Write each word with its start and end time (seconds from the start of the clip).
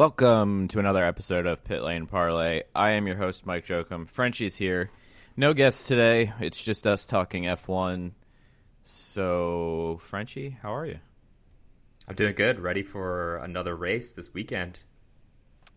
Welcome 0.00 0.68
to 0.68 0.78
another 0.78 1.04
episode 1.04 1.44
of 1.44 1.62
Pit 1.62 1.82
Lane 1.82 2.06
Parlay. 2.06 2.62
I 2.74 2.92
am 2.92 3.06
your 3.06 3.16
host, 3.16 3.44
Mike 3.44 3.66
Jokum. 3.66 4.08
Frenchie's 4.08 4.56
here. 4.56 4.90
No 5.36 5.52
guests 5.52 5.86
today. 5.86 6.32
It's 6.40 6.64
just 6.64 6.86
us 6.86 7.04
talking 7.04 7.42
F1. 7.42 8.12
So, 8.82 9.98
Frenchie, 10.00 10.56
how 10.62 10.74
are 10.74 10.86
you? 10.86 11.00
I'm 12.08 12.14
doing 12.14 12.34
good. 12.34 12.60
Ready 12.60 12.82
for 12.82 13.36
another 13.44 13.76
race 13.76 14.12
this 14.12 14.32
weekend. 14.32 14.84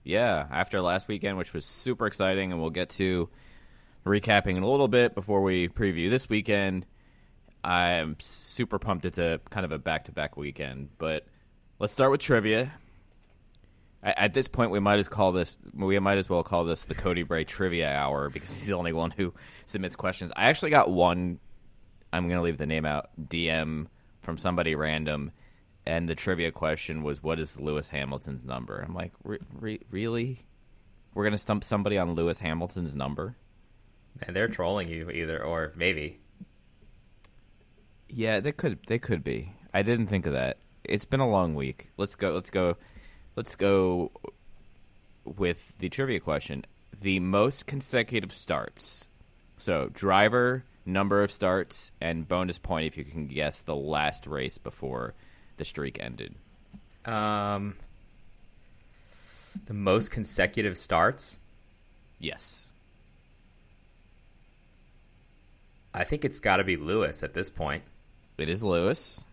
Yeah, 0.05 0.48
after 0.49 0.79
last 0.79 1.09
weekend, 1.09 1.37
which 1.37 1.53
was 1.53 1.65
super 1.65 2.07
exciting, 2.07 2.53
and 2.53 2.62
we'll 2.62 2.70
get 2.70 2.91
to 2.91 3.29
recapping 4.05 4.55
in 4.55 4.63
a 4.63 4.71
little 4.71 4.87
bit 4.87 5.15
before 5.15 5.41
we 5.41 5.67
preview 5.67 6.09
this 6.09 6.29
weekend. 6.29 6.85
I'm 7.62 8.15
super 8.21 8.79
pumped. 8.79 9.03
It's 9.03 9.17
a 9.17 9.41
kind 9.49 9.65
of 9.65 9.73
a 9.73 9.79
back 9.79 10.05
to 10.05 10.13
back 10.13 10.37
weekend, 10.37 10.91
but 10.98 11.27
let's 11.77 11.91
start 11.91 12.09
with 12.09 12.21
trivia. 12.21 12.71
At 14.03 14.34
this 14.34 14.49
point, 14.49 14.71
we 14.71 14.80
might 14.80 14.99
as 14.99 15.07
call 15.07 15.31
this 15.31 15.57
we 15.73 15.98
might 15.99 16.17
as 16.17 16.30
well 16.30 16.43
call 16.43 16.66
this 16.66 16.84
the 16.84 16.93
Cody 16.93 17.23
Bray 17.23 17.45
Trivia 17.45 17.89
Hour 17.89 18.29
because 18.29 18.49
he's 18.49 18.67
the 18.67 18.73
only 18.73 18.91
one 18.91 19.12
who 19.12 19.34
submits 19.66 19.95
questions. 19.95 20.31
I 20.35 20.49
actually 20.49 20.71
got 20.71 20.91
one. 20.91 21.39
I'm 22.12 22.27
going 22.27 22.37
to 22.37 22.43
leave 22.43 22.57
the 22.57 22.65
name 22.65 22.85
out. 22.85 23.12
DM 23.18 23.87
from 24.21 24.37
somebody 24.37 24.76
random, 24.76 25.31
and 25.85 26.09
the 26.09 26.15
trivia 26.15 26.51
question 26.51 27.01
was, 27.01 27.24
"What 27.24 27.40
is 27.40 27.62
Lewis 27.62 27.90
Hamilton's 27.90 28.43
number?" 28.43 28.79
I'm 28.85 28.93
like, 28.93 29.13
re- 29.24 29.40
re- 29.54 29.81
"Really? 29.90 30.40
We're 31.13 31.24
going 31.24 31.31
to 31.31 31.37
stump 31.37 31.63
somebody 31.63 31.98
on 31.98 32.13
Lewis 32.13 32.40
Hamilton's 32.40 32.96
number?" 32.96 33.37
And 34.21 34.35
they're 34.35 34.49
trolling 34.49 34.90
you 34.90 35.12
either, 35.12 35.41
or 35.41 35.71
maybe. 35.77 36.20
Yeah, 38.09 38.41
they 38.41 38.51
could. 38.51 38.79
They 38.87 38.99
could 38.99 39.24
be. 39.24 39.54
I 39.74 39.81
didn't 39.81 40.07
think 40.07 40.26
of 40.26 40.34
that. 40.34 40.57
It's 40.84 41.05
been 41.05 41.21
a 41.21 41.29
long 41.29 41.55
week. 41.55 41.91
Let's 41.96 42.15
go. 42.15 42.34
Let's 42.34 42.49
go. 42.49 42.76
Let's 43.35 43.55
go 43.55 44.12
with 45.26 45.77
the 45.79 45.89
trivia 45.89 46.20
question. 46.20 46.65
The 46.99 47.20
most 47.20 47.65
consecutive 47.65 48.31
starts. 48.31 49.09
So 49.57 49.90
driver, 49.93 50.65
number 50.85 51.23
of 51.23 51.31
starts, 51.31 51.91
and 51.99 52.27
bonus 52.27 52.57
point 52.57 52.85
if 52.87 52.98
you 52.98 53.03
can 53.03 53.27
guess 53.27 53.62
the 53.62 53.75
last 53.75 54.27
race 54.27 54.57
before 54.57 55.13
the 55.57 55.65
streak 55.65 56.01
ended. 56.01 56.35
Um, 57.05 57.75
the 59.65 59.73
most 59.73 60.12
consecutive 60.12 60.77
starts. 60.77 61.40
Yes. 62.20 62.71
I 65.94 66.03
think 66.03 66.25
it's 66.25 66.40
got 66.40 66.57
to 66.57 66.63
be 66.63 66.75
Lewis 66.75 67.23
at 67.23 67.34
this 67.34 67.50
point. 67.50 67.84
It 68.38 68.50
is 68.50 68.63
Lewis. 68.63 69.23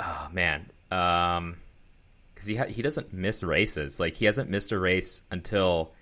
Oh 0.00 0.28
man, 0.32 0.68
um, 0.90 1.56
because 2.36 2.46
he 2.48 2.56
ha- 2.56 2.66
he 2.66 2.82
doesn't 2.82 3.14
miss 3.14 3.42
races. 3.42 3.98
Like 3.98 4.14
he 4.16 4.26
hasn't 4.26 4.50
missed 4.50 4.70
a 4.70 4.78
race 4.78 5.22
until 5.30 5.94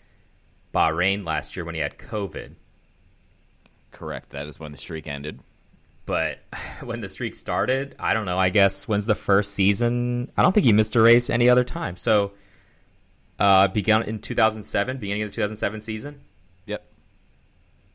Bahrain 0.74 1.24
last 1.24 1.54
year 1.54 1.64
when 1.64 1.76
he 1.76 1.80
had 1.80 1.96
COVID. 1.96 2.54
Correct. 3.92 4.30
That 4.30 4.48
is 4.48 4.58
when 4.58 4.72
the 4.72 4.76
streak 4.78 5.06
ended. 5.06 5.38
But 6.06 6.41
when 6.82 7.00
the 7.00 7.08
streak 7.08 7.36
started, 7.36 7.94
I 8.00 8.14
don't 8.14 8.24
know. 8.26 8.36
I 8.36 8.50
guess 8.50 8.88
when's 8.88 9.06
the 9.06 9.14
first 9.14 9.53
season? 9.54 10.32
I 10.36 10.42
don't 10.42 10.53
think 10.53 10.66
he 10.66 10.72
missed 10.72 10.97
a 10.97 11.00
race 11.00 11.31
any 11.31 11.48
other 11.48 11.62
time. 11.62 11.97
So, 11.97 12.32
uh, 13.38 13.69
began 13.69 14.03
in 14.03 14.19
2007, 14.19 14.98
beginning 14.98 15.22
of 15.22 15.30
the 15.30 15.34
2007 15.36 15.80
season. 15.80 16.20
Yep. 16.66 16.84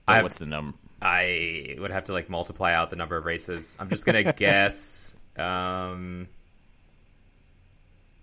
I- 0.07 0.23
what's 0.23 0.37
the 0.37 0.45
number? 0.45 0.77
I 1.01 1.75
would 1.79 1.91
have 1.91 2.05
to 2.05 2.13
like 2.13 2.29
multiply 2.29 2.73
out 2.73 2.89
the 2.89 2.95
number 2.95 3.15
of 3.17 3.25
races. 3.25 3.75
I'm 3.79 3.89
just 3.89 4.05
gonna 4.05 4.33
guess 4.33 5.15
um, 5.37 6.27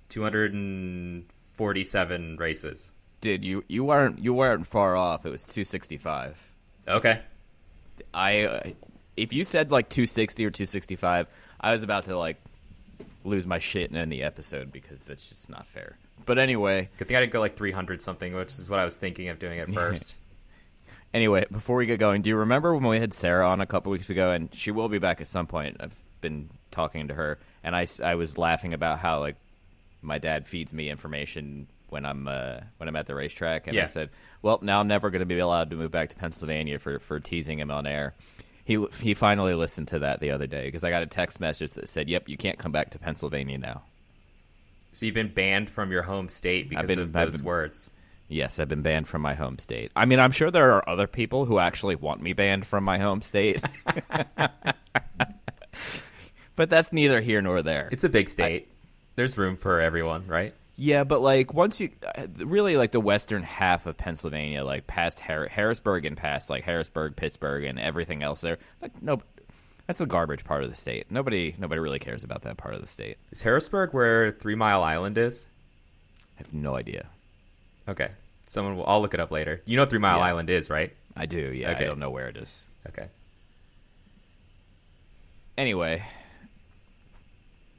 247 0.08 2.36
races. 2.36 2.92
Dude, 3.20 3.44
you 3.44 3.64
you 3.68 3.84
weren't 3.84 4.18
you 4.18 4.34
weren't 4.34 4.66
far 4.66 4.96
off. 4.96 5.26
It 5.26 5.30
was 5.30 5.44
265. 5.44 6.52
Okay. 6.88 7.20
I 8.12 8.42
uh, 8.42 8.70
if 9.16 9.32
you 9.32 9.44
said 9.44 9.70
like 9.70 9.88
260 9.88 10.44
or 10.44 10.50
265, 10.50 11.26
I 11.60 11.72
was 11.72 11.82
about 11.82 12.04
to 12.04 12.18
like 12.18 12.36
lose 13.24 13.46
my 13.46 13.58
shit 13.58 13.92
in 13.92 14.08
the 14.08 14.22
episode 14.22 14.70
because 14.70 15.04
that's 15.04 15.28
just 15.28 15.50
not 15.50 15.66
fair. 15.66 15.98
But 16.26 16.38
anyway, 16.38 16.90
Good 16.98 17.08
thing 17.08 17.16
I 17.16 17.20
didn't 17.20 17.32
go 17.32 17.40
like 17.40 17.56
300 17.56 18.02
something, 18.02 18.34
which 18.34 18.50
is 18.50 18.68
what 18.68 18.78
I 18.78 18.84
was 18.84 18.96
thinking 18.96 19.28
of 19.28 19.38
doing 19.38 19.58
at 19.58 19.68
first. 19.72 20.16
anyway, 21.12 21.44
before 21.50 21.76
we 21.76 21.86
get 21.86 21.98
going, 21.98 22.22
do 22.22 22.30
you 22.30 22.36
remember 22.36 22.74
when 22.74 22.84
we 22.84 23.00
had 23.00 23.14
Sarah 23.14 23.48
on 23.48 23.60
a 23.60 23.66
couple 23.66 23.90
weeks 23.92 24.10
ago 24.10 24.30
and 24.30 24.54
she 24.54 24.70
will 24.70 24.88
be 24.88 24.98
back 24.98 25.20
at 25.20 25.26
some 25.26 25.46
point. 25.46 25.76
I've 25.80 25.96
been 26.20 26.50
talking 26.70 27.08
to 27.08 27.14
her 27.14 27.38
and 27.64 27.74
I, 27.74 27.86
I 28.02 28.14
was 28.14 28.38
laughing 28.38 28.74
about 28.74 28.98
how 28.98 29.20
like 29.20 29.36
my 30.06 30.18
dad 30.18 30.46
feeds 30.46 30.72
me 30.72 30.88
information 30.88 31.66
when 31.88 32.04
I'm 32.04 32.28
uh, 32.28 32.60
when 32.78 32.88
I'm 32.88 32.96
at 32.96 33.06
the 33.06 33.14
racetrack 33.14 33.66
and 33.66 33.78
I 33.78 33.86
said, 33.86 34.10
"Well, 34.42 34.58
now 34.62 34.80
I'm 34.80 34.88
never 34.88 35.10
going 35.10 35.20
to 35.20 35.26
be 35.26 35.38
allowed 35.38 35.70
to 35.70 35.76
move 35.76 35.90
back 35.90 36.10
to 36.10 36.16
Pennsylvania 36.16 36.78
for 36.78 36.98
for 36.98 37.20
teasing 37.20 37.58
him 37.58 37.70
on 37.70 37.86
air." 37.86 38.14
He 38.64 38.84
he 39.00 39.14
finally 39.14 39.54
listened 39.54 39.88
to 39.88 40.00
that 40.00 40.20
the 40.20 40.30
other 40.30 40.46
day 40.46 40.66
because 40.66 40.84
I 40.84 40.90
got 40.90 41.02
a 41.02 41.06
text 41.06 41.40
message 41.40 41.72
that 41.72 41.88
said, 41.88 42.08
"Yep, 42.08 42.28
you 42.28 42.36
can't 42.36 42.58
come 42.58 42.72
back 42.72 42.90
to 42.90 42.98
Pennsylvania 42.98 43.58
now." 43.58 43.82
So 44.92 45.04
you've 45.04 45.14
been 45.14 45.32
banned 45.32 45.68
from 45.68 45.92
your 45.92 46.02
home 46.02 46.28
state 46.28 46.70
because 46.70 46.88
been- 46.88 46.98
of 46.98 47.12
those 47.12 47.38
been- 47.38 47.44
words. 47.44 47.90
Yes, 48.28 48.58
I've 48.58 48.66
been 48.66 48.82
banned 48.82 49.06
from 49.06 49.22
my 49.22 49.34
home 49.34 49.56
state. 49.58 49.92
I 49.94 50.04
mean, 50.04 50.18
I'm 50.18 50.32
sure 50.32 50.50
there 50.50 50.72
are 50.72 50.88
other 50.88 51.06
people 51.06 51.44
who 51.44 51.60
actually 51.60 51.94
want 51.94 52.20
me 52.20 52.32
banned 52.32 52.66
from 52.66 52.82
my 52.82 52.98
home 52.98 53.22
state. 53.22 53.62
but 56.56 56.68
that's 56.68 56.92
neither 56.92 57.20
here 57.20 57.40
nor 57.40 57.62
there. 57.62 57.88
It's 57.92 58.02
a 58.02 58.08
big 58.08 58.28
state. 58.28 58.68
There's 59.16 59.36
room 59.36 59.56
for 59.56 59.80
everyone, 59.80 60.26
right? 60.26 60.54
Yeah, 60.76 61.04
but 61.04 61.22
like 61.22 61.54
once 61.54 61.80
you 61.80 61.90
uh, 62.16 62.26
really 62.38 62.76
like 62.76 62.92
the 62.92 63.00
western 63.00 63.42
half 63.42 63.86
of 63.86 63.96
Pennsylvania, 63.96 64.62
like 64.62 64.86
past 64.86 65.20
Har- 65.20 65.48
Harrisburg 65.48 66.04
and 66.04 66.16
past 66.16 66.50
like 66.50 66.64
Harrisburg, 66.64 67.16
Pittsburgh, 67.16 67.64
and 67.64 67.78
everything 67.78 68.22
else 68.22 68.42
there, 68.42 68.58
like 68.82 69.02
no, 69.02 69.22
that's 69.86 69.98
the 70.00 70.06
garbage 70.06 70.44
part 70.44 70.64
of 70.64 70.68
the 70.70 70.76
state. 70.76 71.06
Nobody, 71.10 71.54
nobody 71.58 71.78
really 71.80 71.98
cares 71.98 72.24
about 72.24 72.42
that 72.42 72.58
part 72.58 72.74
of 72.74 72.82
the 72.82 72.86
state. 72.88 73.16
Is 73.32 73.40
Harrisburg 73.42 73.94
where 73.94 74.32
Three 74.32 74.54
Mile 74.54 74.82
Island 74.82 75.16
is? 75.16 75.46
I 76.38 76.42
have 76.42 76.52
no 76.52 76.74
idea. 76.76 77.06
Okay. 77.88 78.10
Someone 78.46 78.76
will, 78.76 78.84
I'll 78.86 79.00
look 79.00 79.14
it 79.14 79.20
up 79.20 79.30
later. 79.30 79.62
You 79.64 79.76
know 79.76 79.82
what 79.82 79.90
Three 79.90 79.98
Mile 79.98 80.18
Yeah. 80.18 80.24
Island 80.26 80.50
is, 80.50 80.68
right? 80.68 80.92
I 81.16 81.24
do. 81.24 81.38
Yeah, 81.38 81.70
Okay. 81.70 81.84
I 81.84 81.86
don't 81.86 81.98
know 81.98 82.10
where 82.10 82.28
it 82.28 82.36
is. 82.36 82.66
Okay. 82.88 83.06
Anyway, 85.56 86.04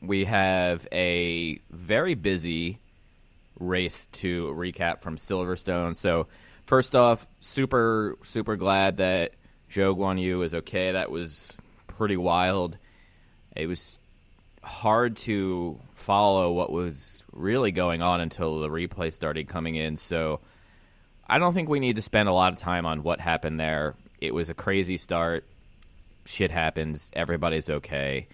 we 0.01 0.25
have 0.25 0.87
a 0.91 1.59
very 1.69 2.15
busy 2.15 2.79
race 3.59 4.07
to 4.07 4.47
recap 4.55 5.01
from 5.01 5.17
Silverstone. 5.17 5.95
So, 5.95 6.27
first 6.65 6.95
off, 6.95 7.27
super 7.39 8.17
super 8.21 8.55
glad 8.55 8.97
that 8.97 9.33
Zhou 9.69 9.95
Guan 9.95 10.21
Yu 10.21 10.41
is 10.41 10.53
okay. 10.55 10.91
That 10.91 11.11
was 11.11 11.59
pretty 11.87 12.17
wild. 12.17 12.77
It 13.55 13.67
was 13.67 13.99
hard 14.63 15.15
to 15.15 15.79
follow 15.95 16.51
what 16.51 16.71
was 16.71 17.23
really 17.31 17.71
going 17.71 18.01
on 18.01 18.19
until 18.19 18.59
the 18.59 18.69
replay 18.69 19.11
started 19.11 19.47
coming 19.47 19.75
in. 19.75 19.97
So, 19.97 20.41
I 21.27 21.39
don't 21.39 21.53
think 21.53 21.69
we 21.69 21.79
need 21.79 21.95
to 21.95 22.01
spend 22.01 22.29
a 22.29 22.33
lot 22.33 22.53
of 22.53 22.59
time 22.59 22.85
on 22.85 23.03
what 23.03 23.19
happened 23.19 23.59
there. 23.59 23.95
It 24.21 24.33
was 24.33 24.49
a 24.49 24.53
crazy 24.53 24.97
start. 24.97 25.45
Shit 26.25 26.51
happens. 26.51 27.11
Everybody's 27.13 27.69
okay. 27.69 28.27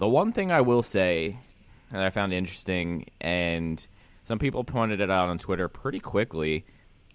The 0.00 0.08
one 0.08 0.32
thing 0.32 0.50
I 0.50 0.62
will 0.62 0.82
say 0.82 1.36
that 1.92 2.02
I 2.02 2.08
found 2.08 2.32
interesting, 2.32 3.04
and 3.20 3.86
some 4.24 4.38
people 4.38 4.64
pointed 4.64 5.02
it 5.02 5.10
out 5.10 5.28
on 5.28 5.36
Twitter 5.36 5.68
pretty 5.68 6.00
quickly, 6.00 6.64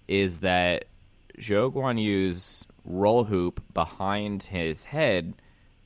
is 0.08 0.42
that 0.42 0.86
Zhou 1.40 1.74
Guan 1.74 2.00
Yu's 2.00 2.64
roll 2.86 3.24
hoop 3.24 3.60
behind 3.74 4.44
his 4.44 4.86
head 4.86 5.34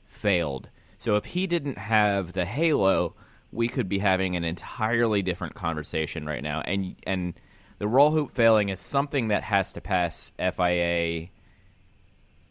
failed. 0.04 0.68
So 0.98 1.16
if 1.16 1.24
he 1.24 1.46
didn't 1.46 1.78
have 1.78 2.34
the 2.34 2.44
halo, 2.44 3.14
we 3.50 3.68
could 3.68 3.88
be 3.88 3.98
having 3.98 4.36
an 4.36 4.44
entirely 4.44 5.22
different 5.22 5.54
conversation 5.54 6.26
right 6.26 6.42
now. 6.42 6.60
And 6.60 6.96
and 7.06 7.32
the 7.78 7.88
roll 7.88 8.10
hoop 8.10 8.32
failing 8.32 8.68
is 8.68 8.78
something 8.78 9.28
that 9.28 9.42
has 9.44 9.72
to 9.72 9.80
pass 9.80 10.34
FIA 10.38 11.28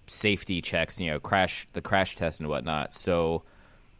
safety 0.07 0.63
checks, 0.63 0.99
you 0.99 1.11
know, 1.11 1.19
crash 1.19 1.67
the 1.73 1.83
crash 1.83 2.15
test 2.15 2.39
and 2.39 2.49
whatnot. 2.49 2.95
So 2.95 3.43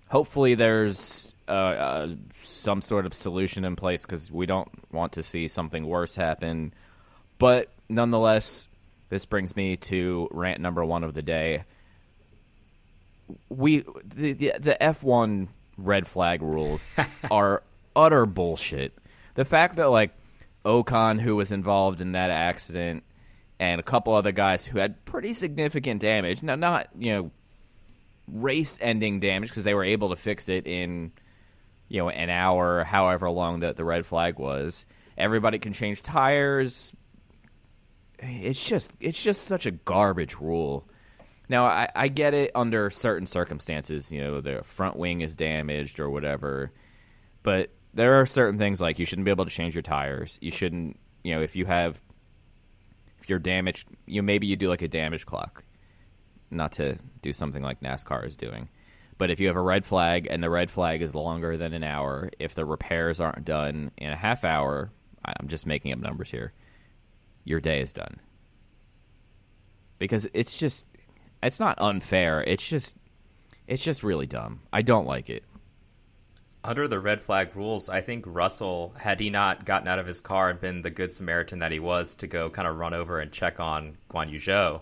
hopefully 0.10 0.56
there's 0.56 1.34
uh, 1.48 1.52
uh, 1.52 2.08
some 2.34 2.82
sort 2.82 3.06
of 3.06 3.14
solution 3.14 3.64
in 3.64 3.76
place 3.76 4.06
because 4.06 4.32
we 4.32 4.46
don't 4.46 4.70
want 4.92 5.14
to 5.14 5.24
see 5.24 5.48
something 5.48 5.86
worse 5.86 6.16
happen. 6.16 6.74
But 7.38 7.70
nonetheless, 7.88 8.68
this 9.10 9.26
brings 9.26 9.56
me 9.56 9.78
to 9.78 10.28
rant 10.32 10.60
number 10.60 10.84
one 10.84 11.04
of 11.04 11.14
the 11.14 11.22
day. 11.22 11.64
We 13.48 13.86
the 14.04 14.34
the, 14.34 14.54
the 14.60 14.84
F 14.84 15.04
one 15.04 15.48
red 15.78 16.08
flag 16.08 16.42
rules 16.42 16.90
are 17.32 17.64
utter 17.96 18.26
bullshit. 18.26 18.94
The 19.36 19.46
fact 19.46 19.76
that 19.78 19.90
like 19.90 20.12
Ocon, 20.66 21.22
who 21.22 21.36
was 21.36 21.52
involved 21.52 22.02
in 22.02 22.14
that 22.14 22.32
accident, 22.32 23.04
and 23.60 23.80
a 23.80 23.84
couple 23.84 24.14
other 24.14 24.32
guys 24.32 24.66
who 24.66 24.80
had 24.80 25.06
pretty 25.06 25.34
significant 25.34 26.02
damage. 26.02 26.42
Now, 26.42 26.56
not 26.56 26.90
you 26.98 27.14
know 27.14 27.32
race-ending 28.31 29.20
damage 29.20 29.50
because 29.50 29.64
they 29.64 29.74
were 29.74 29.84
able 29.84 30.10
to 30.10 30.16
fix 30.16 30.50
it 30.50 30.68
in 30.68 31.12
you 31.88 32.00
know 32.00 32.10
an 32.10 32.30
hour, 32.30 32.84
however 32.84 33.30
long 33.30 33.62
that 33.62 33.76
the 33.76 33.84
red 33.84 34.06
flag 34.06 34.40
was, 34.40 34.86
everybody 35.18 35.60
can 35.60 35.74
change 35.74 36.02
tires. 36.02 36.94
It's 38.20 38.68
just 38.68 38.94
it's 39.00 39.22
just 39.22 39.44
such 39.44 39.66
a 39.66 39.72
garbage 39.72 40.36
rule. 40.40 40.88
Now 41.50 41.66
I, 41.66 41.90
I 41.96 42.08
get 42.10 42.34
it 42.34 42.52
under 42.54 42.90
certain 42.90 43.26
circumstances, 43.26 44.12
you 44.12 44.22
know, 44.22 44.40
the 44.40 44.64
front 44.64 44.98
wing 44.98 45.22
is 45.22 45.36
damaged 45.36 46.00
or 46.00 46.10
whatever, 46.10 46.72
but 47.42 47.72
there 47.94 48.22
are 48.22 48.25
certain 48.25 48.60
things 48.60 48.80
like 48.80 49.00
you 49.00 49.06
shouldn't 49.06 49.25
be 49.25 49.32
able 49.32 49.46
to 49.46 49.52
change 49.52 49.74
your 49.74 49.82
tires. 49.82 50.38
You 50.42 50.52
shouldn't, 50.52 51.00
you 51.24 51.34
know, 51.34 51.42
if 51.42 51.56
you 51.56 51.66
have 51.66 52.02
if 53.20 53.30
you're 53.30 53.40
damaged, 53.40 53.90
you 54.06 54.22
know, 54.22 54.25
maybe 54.25 54.48
you 54.48 54.56
do 54.56 54.70
like 54.70 54.84
a 54.84 54.88
damage 54.88 55.25
clock, 55.25 55.64
not 56.52 56.74
to 56.74 57.00
do 57.21 57.33
something 57.33 57.63
like 57.63 57.81
NASCAR 57.81 58.25
is 58.25 58.36
doing. 58.36 58.69
But 59.18 59.30
if 59.30 59.39
you 59.39 59.48
have 59.48 59.57
a 59.57 59.62
red 59.62 59.86
flag 59.86 60.27
and 60.30 60.42
the 60.42 60.50
red 60.50 60.71
flag 60.71 61.01
is 61.01 61.13
longer 61.13 61.57
than 61.57 61.74
an 61.74 61.83
hour, 61.83 62.30
if 62.39 62.56
the 62.56 62.66
repairs 62.66 63.19
aren't 63.19 63.44
done 63.44 63.92
in 63.98 64.12
a 64.12 64.16
half 64.16 64.45
hour, 64.45 64.92
I'm 65.25 65.48
just 65.48 65.68
making 65.68 65.92
up 65.92 66.00
numbers 66.00 66.31
here, 66.31 66.54
your 67.44 67.60
day 67.60 67.81
is 67.81 67.92
done. 67.92 68.21
Because 69.98 70.27
it's 70.33 70.57
just 70.57 70.86
it's 71.44 71.60
not 71.60 71.77
unfair. 71.81 72.42
It's 72.48 72.68
just 72.68 72.95
it's 73.68 73.83
just 73.83 74.04
really 74.04 74.25
dumb. 74.25 74.62
I 74.72 74.81
don't 74.81 75.06
like 75.06 75.30
it. 75.30 75.44
Under 76.63 76.88
the 76.88 77.00
red 77.00 77.22
flag 77.22 77.56
rules, 77.56 77.89
I 77.89 78.01
think 78.01 78.25
Russell, 78.27 78.94
had 78.98 79.19
he 79.19 79.30
not 79.30 79.65
gotten 79.65 79.88
out 79.88 80.00
of 80.00 80.07
his 80.07 80.19
car 80.22 80.50
and 80.50 80.60
been 80.60 80.81
the 80.81 80.89
good 80.89 81.13
Samaritan 81.13 81.60
that 81.60 81.72
he 81.72 81.80
was 81.80 82.15
to 82.15 82.27
go 82.27 82.50
kind 82.50 82.68
of 82.68 82.77
run 82.77 82.94
over 82.94 83.19
and 83.19 83.31
check 83.31 83.60
on 83.60 83.98
Guan 84.10 84.30
Yu 84.30 84.39
Zhou, 84.39 84.81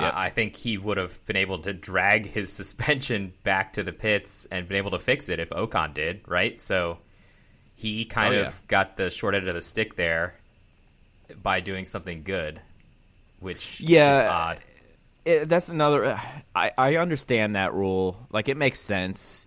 Yep. 0.00 0.12
I 0.14 0.30
think 0.30 0.56
he 0.56 0.76
would 0.76 0.96
have 0.96 1.24
been 1.24 1.36
able 1.36 1.58
to 1.60 1.72
drag 1.72 2.26
his 2.26 2.52
suspension 2.52 3.32
back 3.44 3.74
to 3.74 3.82
the 3.84 3.92
pits 3.92 4.46
and 4.50 4.66
been 4.66 4.76
able 4.76 4.90
to 4.92 4.98
fix 4.98 5.28
it 5.28 5.38
if 5.38 5.50
Ocon 5.50 5.94
did, 5.94 6.22
right? 6.26 6.60
So 6.60 6.98
he 7.76 8.04
kind 8.04 8.34
Oh, 8.34 8.40
of 8.40 8.46
yeah. 8.46 8.52
got 8.66 8.96
the 8.96 9.10
short 9.10 9.34
end 9.36 9.46
of 9.46 9.54
the 9.54 9.62
stick 9.62 9.94
there 9.96 10.34
by 11.42 11.60
doing 11.60 11.86
something 11.86 12.22
good, 12.24 12.60
which 13.40 13.80
Yeah. 13.80 14.14
is 14.14 14.30
odd. 14.30 14.58
it, 15.24 15.48
that's 15.48 15.68
another. 15.68 16.04
uh, 16.04 16.20
I 16.54 16.72
I 16.76 16.96
understand 16.96 17.54
that 17.56 17.72
rule. 17.72 18.26
Like 18.30 18.48
it 18.48 18.56
makes 18.56 18.80
sense. 18.80 19.46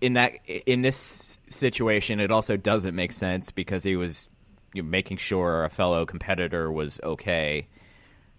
In 0.00 0.14
that 0.14 0.32
in 0.46 0.82
this 0.82 1.38
situation, 1.48 2.20
it 2.20 2.30
also 2.30 2.56
doesn't 2.56 2.94
make 2.94 3.12
sense 3.12 3.50
because 3.52 3.82
he 3.84 3.96
was 3.96 4.30
you 4.74 4.82
know, 4.82 4.88
making 4.88 5.16
sure 5.18 5.64
a 5.64 5.70
fellow 5.70 6.04
competitor 6.06 6.70
was 6.72 7.00
okay. 7.02 7.68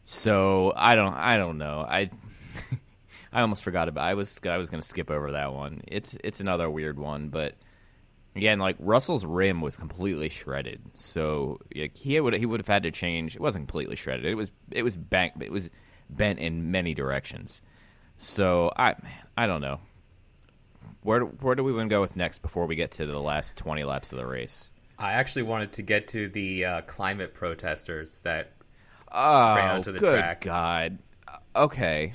So 0.09 0.71
I 0.73 0.95
don't 0.95 1.13
I 1.13 1.35
don't 1.35 1.57
know 1.57 1.85
I. 1.87 2.09
I 3.33 3.41
almost 3.41 3.65
forgot 3.65 3.89
about. 3.89 4.05
I 4.05 4.13
was 4.13 4.39
I 4.45 4.55
was 4.55 4.69
going 4.69 4.81
to 4.81 4.87
skip 4.87 5.11
over 5.11 5.33
that 5.33 5.53
one. 5.53 5.81
It's 5.85 6.17
it's 6.23 6.39
another 6.39 6.69
weird 6.69 6.97
one, 6.97 7.27
but 7.27 7.55
again, 8.33 8.57
like 8.57 8.77
Russell's 8.79 9.25
rim 9.25 9.59
was 9.59 9.75
completely 9.75 10.29
shredded, 10.29 10.81
so 10.93 11.59
like, 11.75 11.97
he 11.97 12.17
would 12.21 12.33
he 12.35 12.45
would 12.45 12.61
have 12.61 12.69
had 12.69 12.83
to 12.83 12.91
change. 12.91 13.35
It 13.35 13.41
wasn't 13.41 13.67
completely 13.67 13.97
shredded. 13.97 14.25
It 14.25 14.35
was 14.35 14.49
it 14.71 14.83
was 14.83 14.95
bent. 14.95 15.33
It 15.41 15.51
was 15.51 15.69
bent 16.09 16.39
in 16.39 16.71
many 16.71 16.93
directions. 16.93 17.61
So 18.15 18.71
I 18.77 18.95
man, 19.03 19.11
I 19.35 19.45
don't 19.45 19.61
know. 19.61 19.81
Where 21.03 21.19
where 21.19 21.55
do 21.55 21.65
we 21.65 21.73
want 21.73 21.89
to 21.89 21.93
go 21.93 21.99
with 21.99 22.15
next 22.15 22.39
before 22.39 22.65
we 22.65 22.77
get 22.77 22.91
to 22.91 23.05
the 23.05 23.19
last 23.19 23.57
twenty 23.57 23.83
laps 23.83 24.13
of 24.13 24.19
the 24.19 24.25
race? 24.25 24.71
I 24.97 25.11
actually 25.11 25.43
wanted 25.43 25.73
to 25.73 25.81
get 25.81 26.07
to 26.07 26.29
the 26.29 26.65
uh, 26.65 26.81
climate 26.83 27.33
protesters 27.33 28.19
that 28.23 28.53
Oh, 29.11 29.55
Ran 29.55 29.71
onto 29.75 29.91
the 29.91 29.99
good 29.99 30.19
track. 30.19 30.41
God. 30.41 30.97
Okay. 31.55 32.13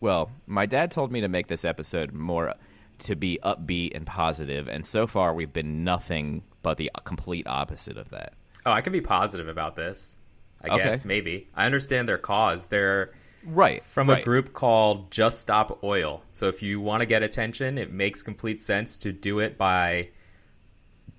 Well, 0.00 0.30
my 0.46 0.66
dad 0.66 0.90
told 0.90 1.12
me 1.12 1.20
to 1.20 1.28
make 1.28 1.46
this 1.46 1.64
episode 1.64 2.12
more 2.12 2.54
to 3.00 3.16
be 3.16 3.38
upbeat 3.42 3.94
and 3.94 4.06
positive, 4.06 4.68
and 4.68 4.84
so 4.84 5.06
far 5.06 5.34
we've 5.34 5.52
been 5.52 5.84
nothing 5.84 6.42
but 6.62 6.76
the 6.76 6.90
complete 7.04 7.46
opposite 7.46 7.96
of 7.96 8.10
that. 8.10 8.34
Oh, 8.66 8.70
I 8.72 8.80
can 8.82 8.92
be 8.92 9.00
positive 9.00 9.48
about 9.48 9.76
this. 9.76 10.18
I 10.62 10.68
Okay. 10.74 10.84
guess 10.84 11.04
maybe. 11.04 11.48
I 11.54 11.64
understand 11.66 12.08
their 12.08 12.18
cause. 12.18 12.66
They're 12.66 13.12
Right. 13.44 13.82
from 13.84 14.10
a 14.10 14.22
group 14.22 14.52
called 14.52 15.10
Just 15.10 15.40
Stop 15.40 15.82
Oil. 15.82 16.22
So 16.32 16.48
if 16.48 16.62
you 16.62 16.78
want 16.80 17.00
to 17.00 17.06
get 17.06 17.22
attention, 17.22 17.78
it 17.78 17.90
makes 17.90 18.22
complete 18.22 18.60
sense 18.60 18.98
to 18.98 19.12
do 19.12 19.38
it 19.38 19.56
by 19.56 20.10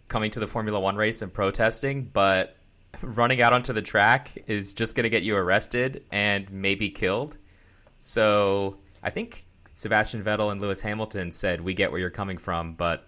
coming 0.07 0.29
to 0.31 0.39
the 0.39 0.47
Formula 0.47 0.79
1 0.79 0.95
race 0.95 1.23
and 1.23 1.33
protesting, 1.33 2.03
but 2.03 2.55
running 3.01 3.41
out 3.41 3.53
onto 3.53 3.73
the 3.73 3.81
track 3.81 4.31
is 4.47 4.73
just 4.73 4.95
going 4.95 5.03
to 5.03 5.09
get 5.09 5.23
you 5.23 5.35
arrested 5.35 6.03
and 6.11 6.49
maybe 6.51 6.89
killed. 6.89 7.37
So 7.99 8.77
I 9.03 9.09
think 9.09 9.45
Sebastian 9.73 10.23
Vettel 10.23 10.51
and 10.51 10.61
Lewis 10.61 10.81
Hamilton 10.81 11.31
said, 11.31 11.61
"We 11.61 11.73
get 11.73 11.91
where 11.91 11.99
you're 11.99 12.09
coming 12.09 12.37
from, 12.37 12.73
but 12.73 13.07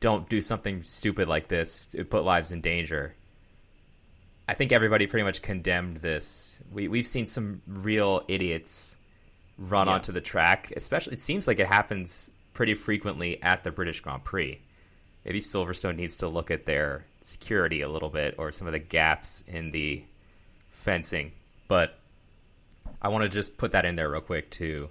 don't 0.00 0.28
do 0.28 0.40
something 0.40 0.82
stupid 0.82 1.28
like 1.28 1.48
this. 1.48 1.86
It 1.94 2.10
put 2.10 2.24
lives 2.24 2.52
in 2.52 2.60
danger." 2.60 3.14
I 4.46 4.52
think 4.52 4.72
everybody 4.72 5.06
pretty 5.06 5.24
much 5.24 5.40
condemned 5.40 5.98
this. 5.98 6.60
We 6.70 6.88
we've 6.88 7.06
seen 7.06 7.24
some 7.26 7.62
real 7.66 8.22
idiots 8.28 8.96
run 9.58 9.86
Yeah. 9.86 9.94
onto 9.94 10.12
the 10.12 10.20
track. 10.20 10.72
Especially, 10.76 11.14
it 11.14 11.20
seems 11.20 11.46
like 11.48 11.58
it 11.58 11.66
happens 11.66 12.30
pretty 12.52 12.74
frequently 12.74 13.42
at 13.42 13.64
the 13.64 13.70
British 13.70 14.00
Grand 14.00 14.22
Prix. 14.24 14.60
Maybe 15.24 15.40
Silverstone 15.40 15.96
needs 15.96 16.16
to 16.18 16.28
look 16.28 16.50
at 16.50 16.66
their 16.66 17.06
security 17.20 17.80
a 17.80 17.88
little 17.88 18.10
bit, 18.10 18.34
or 18.38 18.52
some 18.52 18.66
of 18.66 18.72
the 18.72 18.78
gaps 18.78 19.42
in 19.46 19.70
the 19.70 20.04
fencing. 20.70 21.32
But 21.68 21.98
I 23.00 23.08
want 23.08 23.22
to 23.24 23.28
just 23.30 23.56
put 23.56 23.72
that 23.72 23.84
in 23.86 23.96
there 23.96 24.10
real 24.10 24.20
quick 24.20 24.50
too. 24.50 24.90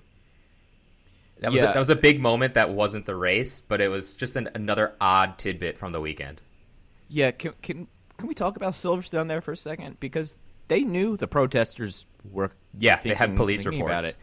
That 1.39 1.51
was 1.51 1.61
Yeah. 1.61 1.69
a, 1.71 1.73
that 1.73 1.79
was 1.79 1.89
a 1.89 1.95
big 1.95 2.19
moment. 2.19 2.53
That 2.55 2.69
wasn't 2.71 3.05
the 3.05 3.15
race, 3.15 3.61
but 3.61 3.81
it 3.81 3.89
was 3.89 4.15
just 4.15 4.35
an, 4.35 4.49
another 4.55 4.93
odd 5.01 5.37
tidbit 5.37 5.77
from 5.77 5.91
the 5.91 5.99
weekend. 6.01 6.41
Yeah, 7.09 7.31
can 7.31 7.53
can 7.61 7.87
can 8.17 8.27
we 8.27 8.33
talk 8.33 8.55
about 8.55 8.73
Silverstone 8.73 9.27
there 9.27 9.41
for 9.41 9.51
a 9.51 9.57
second 9.57 9.99
because 9.99 10.35
they 10.67 10.81
knew 10.81 11.17
the 11.17 11.27
protesters 11.27 12.05
were 12.31 12.51
Yeah, 12.77 12.99
they 13.01 13.13
had 13.13 13.35
police 13.35 13.65
reports. 13.65 13.83
about 13.91 14.03
it, 14.05 14.15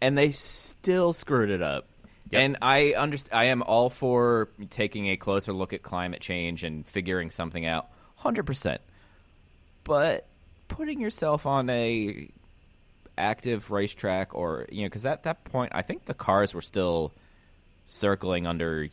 and 0.00 0.16
they 0.16 0.30
still 0.30 1.12
screwed 1.12 1.50
it 1.50 1.62
up. 1.62 1.88
Yep. 2.30 2.40
And 2.42 2.56
I 2.60 2.92
understand. 2.92 3.38
I 3.38 3.44
am 3.44 3.62
all 3.62 3.88
for 3.90 4.48
taking 4.70 5.08
a 5.08 5.16
closer 5.16 5.52
look 5.52 5.72
at 5.72 5.82
climate 5.82 6.20
change 6.20 6.62
and 6.64 6.86
figuring 6.86 7.30
something 7.30 7.64
out, 7.64 7.88
hundred 8.16 8.44
percent. 8.44 8.80
But 9.84 10.26
putting 10.68 11.00
yourself 11.00 11.46
on 11.46 11.70
a 11.70 12.28
active 13.16 13.70
racetrack, 13.70 14.34
or 14.34 14.66
you 14.70 14.82
know, 14.82 14.86
because 14.86 15.06
at 15.06 15.22
that 15.22 15.44
point, 15.44 15.72
I 15.74 15.82
think 15.82 16.04
the 16.04 16.14
cars 16.14 16.54
were 16.54 16.60
still 16.60 17.12
circling 17.86 18.46
under 18.46 18.88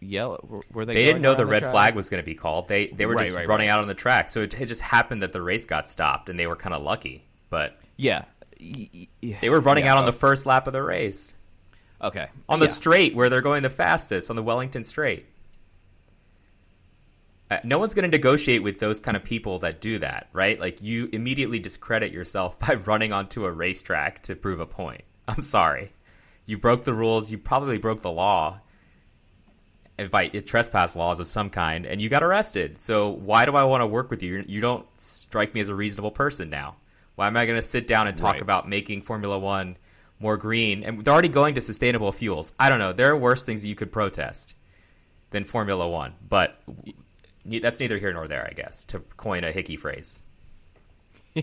yellow. 0.00 0.62
Were, 0.72 0.84
they? 0.84 0.94
They 0.94 1.04
didn't 1.04 1.22
know 1.22 1.34
the 1.34 1.42
around 1.42 1.50
red 1.50 1.58
track? 1.60 1.72
flag 1.72 1.94
was 1.94 2.08
going 2.08 2.22
to 2.22 2.26
be 2.26 2.34
called. 2.34 2.68
They 2.68 2.86
they 2.88 3.06
were 3.06 3.14
Right, 3.14 3.24
just 3.26 3.36
right, 3.36 3.48
running 3.48 3.68
right. 3.68 3.74
out 3.74 3.80
on 3.80 3.88
the 3.88 3.94
track, 3.94 4.28
so 4.28 4.42
it, 4.42 4.58
it 4.60 4.66
just 4.66 4.80
happened 4.82 5.22
that 5.22 5.32
the 5.32 5.42
race 5.42 5.66
got 5.66 5.88
stopped, 5.88 6.28
and 6.28 6.38
they 6.38 6.46
were 6.46 6.56
kind 6.56 6.74
of 6.74 6.82
lucky. 6.82 7.24
But 7.50 7.78
Yeah. 7.96 8.24
Y- 8.58 8.88
y- 8.94 9.08
yeah. 9.20 9.36
they 9.42 9.50
were 9.50 9.60
running 9.60 9.84
Yeah, 9.84 9.92
out 9.92 9.98
on 9.98 10.06
the 10.06 10.12
uh, 10.12 10.14
first 10.14 10.46
lap 10.46 10.66
of 10.66 10.72
the 10.72 10.82
race 10.82 11.34
Okay. 12.02 12.28
on 12.48 12.58
the 12.60 12.66
Yeah. 12.66 12.72
straight 12.72 13.14
where 13.14 13.28
they're 13.30 13.40
going 13.40 13.62
the 13.62 13.70
fastest 13.70 14.28
on 14.30 14.36
the 14.36 14.42
Wellington 14.42 14.84
Straight. 14.84 15.26
Uh, 17.50 17.58
no 17.62 17.78
one's 17.78 17.94
going 17.94 18.02
to 18.10 18.14
negotiate 18.16 18.62
with 18.62 18.80
those 18.80 18.98
kind 18.98 19.16
of 19.16 19.22
people 19.22 19.60
that 19.60 19.80
do 19.80 19.98
that, 20.00 20.28
right? 20.32 20.58
Like 20.58 20.82
you 20.82 21.08
immediately 21.12 21.58
discredit 21.60 22.12
yourself 22.12 22.58
by 22.66 22.74
running 22.74 23.12
onto 23.12 23.44
a 23.46 23.52
racetrack 23.52 24.22
to 24.24 24.34
prove 24.34 24.58
a 24.60 24.66
point. 24.66 25.02
I'm 25.28 25.42
sorry, 25.42 25.92
you 26.44 26.58
broke 26.58 26.84
the 26.84 26.94
rules. 26.94 27.30
You 27.30 27.38
probably 27.38 27.78
broke 27.78 28.00
the 28.00 28.10
law. 28.10 28.60
Invite 29.98 30.46
trespass 30.46 30.94
laws 30.94 31.20
of 31.20 31.28
some 31.28 31.48
kind, 31.48 31.86
and 31.86 32.02
you 32.02 32.10
got 32.10 32.22
arrested. 32.22 32.82
So 32.82 33.08
why 33.08 33.46
do 33.46 33.56
I 33.56 33.64
want 33.64 33.80
to 33.80 33.86
work 33.86 34.10
with 34.10 34.22
you? 34.22 34.44
You 34.46 34.60
don't 34.60 34.84
strike 35.00 35.54
me 35.54 35.60
as 35.62 35.70
a 35.70 35.74
reasonable 35.74 36.10
person 36.10 36.50
now. 36.50 36.76
Why 37.14 37.28
am 37.28 37.36
I 37.38 37.46
going 37.46 37.56
to 37.56 37.62
sit 37.66 37.86
down 37.88 38.06
and 38.06 38.14
talk 38.18 38.34
Right. 38.34 38.42
about 38.42 38.68
making 38.68 39.00
Formula 39.02 39.38
One 39.38 39.78
more 40.18 40.36
green? 40.36 40.82
And 40.82 41.02
they're 41.02 41.12
already 41.12 41.28
going 41.28 41.54
to 41.54 41.60
sustainable 41.60 42.12
fuels. 42.12 42.54
I 42.58 42.68
don't 42.68 42.78
know. 42.78 42.92
There 42.92 43.10
are 43.10 43.16
worse 43.16 43.44
things 43.44 43.64
you 43.64 43.74
could 43.74 43.92
protest 43.92 44.54
than 45.30 45.44
Formula 45.44 45.88
One, 45.88 46.14
but 46.28 46.60
that's 47.44 47.80
neither 47.80 47.98
here 47.98 48.12
nor 48.12 48.28
there, 48.28 48.46
I 48.48 48.52
guess, 48.54 48.84
to 48.86 49.00
coin 49.16 49.44
a 49.44 49.52
hickey 49.52 49.76
phrase. 49.76 50.20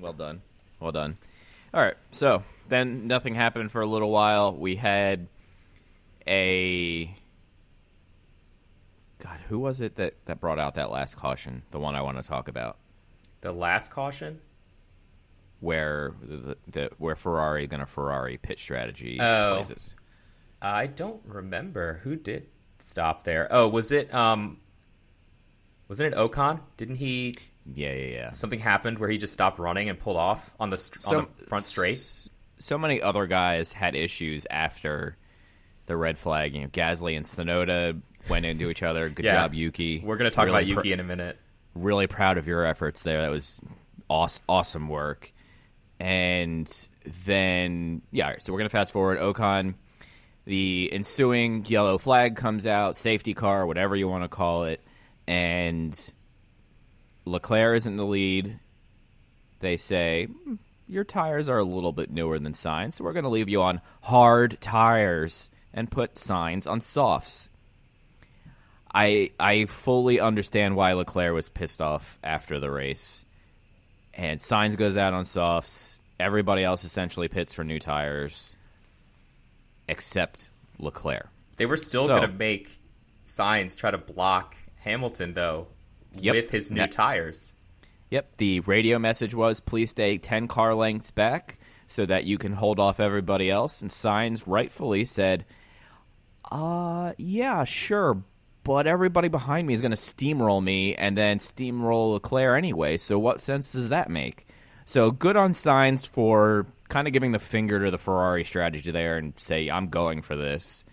Well 0.00 0.12
done. 0.14 0.40
Well 0.80 0.92
done. 0.92 1.18
All 1.74 1.82
right. 1.82 1.96
So 2.10 2.42
then 2.68 3.06
nothing 3.06 3.34
happened 3.34 3.70
for 3.70 3.82
a 3.82 3.86
little 3.86 4.10
while. 4.10 4.54
We 4.54 4.76
had 4.76 5.28
a. 6.26 7.14
God, 9.18 9.40
who 9.48 9.58
was 9.58 9.82
it 9.82 9.96
that, 9.96 10.14
that 10.24 10.40
brought 10.40 10.58
out 10.58 10.76
that 10.76 10.90
last 10.90 11.16
caution? 11.16 11.62
The 11.70 11.78
one 11.78 11.94
I 11.94 12.00
want 12.00 12.16
to 12.16 12.26
talk 12.26 12.48
about, 12.48 12.78
The 13.42 13.52
last 13.52 13.90
caution? 13.90 14.40
Where 15.60 16.12
the, 16.22 16.56
the 16.68 16.90
where 16.98 17.14
Ferrari 17.16 17.66
going 17.66 17.80
to 17.80 17.86
Ferrari 17.86 18.38
pit 18.38 18.58
strategy 18.58 19.18
Oh. 19.20 19.56
places. 19.56 19.94
I 20.62 20.86
don't 20.86 21.20
remember 21.26 22.00
who 22.02 22.16
did 22.16 22.46
stop 22.78 23.24
there. 23.24 23.46
Oh, 23.50 23.68
was 23.68 23.92
it 23.92 24.12
um 24.14 24.58
wasn't 25.88 26.14
it 26.14 26.16
Ocon? 26.18 26.60
Didn't 26.76 26.96
he 26.96 27.34
Yeah, 27.74 27.92
yeah, 27.92 28.06
yeah. 28.06 28.30
something 28.30 28.58
happened 28.60 28.98
where 28.98 29.08
he 29.10 29.18
just 29.18 29.32
stopped 29.32 29.58
running 29.58 29.88
and 29.88 29.98
pulled 29.98 30.16
off 30.16 30.50
on 30.60 30.70
the 30.70 30.76
st- 30.76 31.16
on 31.18 31.26
the 31.38 31.46
front 31.46 31.64
straight? 31.64 31.98
So 32.58 32.78
many 32.78 33.02
other 33.02 33.26
guys 33.26 33.72
had 33.72 33.94
issues 33.94 34.46
after 34.50 35.16
the 35.86 35.96
red 35.96 36.16
flag. 36.18 36.54
You 36.54 36.62
know, 36.62 36.68
Gasly 36.68 37.16
and 37.16 37.24
Tsunoda 37.26 38.00
went 38.28 38.44
into 38.46 38.70
each 38.70 38.82
other. 38.82 39.08
Good 39.08 39.24
Yeah. 39.26 39.32
job, 39.32 39.54
Yuki. 39.54 40.00
We're 40.00 40.16
going 40.16 40.30
to 40.30 40.34
talk 40.34 40.44
Really 40.46 40.58
about 40.70 40.74
pr- 40.82 40.86
Yuki 40.86 40.92
in 40.92 41.00
a 41.00 41.04
minute. 41.04 41.38
really 41.74 42.06
proud 42.06 42.38
of 42.38 42.46
your 42.46 42.64
efforts 42.64 43.02
there. 43.02 43.22
That 43.22 43.30
was 43.30 43.60
awesome, 44.08 44.44
awesome 44.48 44.88
work. 44.88 45.32
And 46.00 46.88
then, 47.26 48.00
yeah, 48.10 48.36
so 48.38 48.52
we're 48.52 48.58
to 48.68 48.68
fast 48.70 48.92
forward. 48.92 49.18
Ocon, 49.18 49.74
the 50.46 50.88
ensuing 50.90 51.64
yellow 51.66 51.98
flag 51.98 52.36
comes 52.36 52.66
out, 52.66 52.96
safety 52.96 53.34
car, 53.34 53.66
whatever 53.66 53.94
you 53.94 54.08
want 54.08 54.24
to 54.24 54.28
call 54.28 54.64
it. 54.64 54.82
And 55.28 55.94
Leclerc 57.26 57.76
is 57.76 57.86
in 57.86 57.96
the 57.96 58.06
lead. 58.06 58.58
They 59.60 59.76
say, 59.76 60.24
"Hmm, 60.24 60.54
your 60.88 61.04
tires 61.04 61.48
are 61.48 61.58
a 61.58 61.64
little 61.64 61.92
bit 61.92 62.10
newer 62.10 62.38
than 62.38 62.54
Sainz, 62.54 62.94
so 62.94 63.04
we're 63.04 63.12
to 63.24 63.28
leave 63.28 63.50
you 63.50 63.62
on 63.62 63.82
hard 64.02 64.58
tires 64.60 65.50
and 65.72 65.90
put 65.90 66.14
Sainz 66.14 66.66
on 66.66 66.80
softs. 66.80 67.48
I 68.92 69.30
I 69.38 69.66
fully 69.66 70.18
understand 70.18 70.76
why 70.76 70.94
Leclerc 70.94 71.34
was 71.34 71.48
pissed 71.48 71.80
off 71.80 72.18
after 72.24 72.58
the 72.58 72.70
race. 72.70 73.24
And 74.14 74.40
Sainz 74.40 74.76
goes 74.76 74.96
out 74.96 75.12
on 75.14 75.24
softs. 75.24 76.00
Everybody 76.18 76.64
else 76.64 76.84
essentially 76.84 77.28
pits 77.28 77.52
for 77.52 77.64
new 77.64 77.78
tires, 77.78 78.56
except 79.88 80.50
Leclerc. 80.78 81.28
They 81.56 81.66
were 81.66 81.76
still 81.76 82.02
So- 82.06 82.18
going 82.18 82.30
to 82.30 82.36
make 82.36 82.80
Sainz 83.26 83.76
try 83.76 83.90
to 83.90 83.98
block 83.98 84.56
Hamilton 84.80 85.34
though 85.34 85.68
Yep. 86.16 86.34
with 86.34 86.50
his 86.50 86.70
new 86.70 86.78
That- 86.80 86.92
tires. 86.92 87.52
Yep. 88.10 88.38
The 88.38 88.60
radio 88.60 88.98
message 88.98 89.34
was, 89.34 89.60
"Please 89.60 89.90
stay 89.90 90.18
ten 90.18 90.48
car 90.48 90.74
lengths 90.74 91.10
back 91.12 91.58
so 91.86 92.04
that 92.06 92.24
you 92.24 92.38
can 92.38 92.54
hold 92.54 92.80
off 92.80 92.98
everybody 92.98 93.48
else." 93.50 93.80
And 93.82 93.90
Sainz 93.90 94.42
rightfully 94.46 95.04
said, 95.04 95.44
"Uh, 96.50 97.12
yeah, 97.18 97.62
sure." 97.64 98.24
But 98.70 98.86
everybody 98.86 99.26
behind 99.26 99.66
me 99.66 99.74
is 99.74 99.80
going 99.80 99.90
to 99.90 99.96
steamroll 99.96 100.62
me 100.62 100.94
and 100.94 101.16
then 101.16 101.38
steamroll 101.38 102.12
Leclerc 102.12 102.56
anyway. 102.56 102.98
So 102.98 103.18
what 103.18 103.40
sense 103.40 103.72
does 103.72 103.88
that 103.88 104.08
make? 104.08 104.46
So 104.84 105.10
good 105.10 105.34
on 105.34 105.54
Sainz 105.54 106.08
for 106.08 106.68
kind 106.88 107.08
of 107.08 107.12
giving 107.12 107.32
the 107.32 107.40
finger 107.40 107.84
to 107.84 107.90
the 107.90 107.98
Ferrari 107.98 108.44
strategy 108.44 108.92
there 108.92 109.16
and 109.16 109.32
say 109.36 109.68
I'm 109.68 109.88
going 109.88 110.22
for 110.22 110.36
this. 110.36 110.84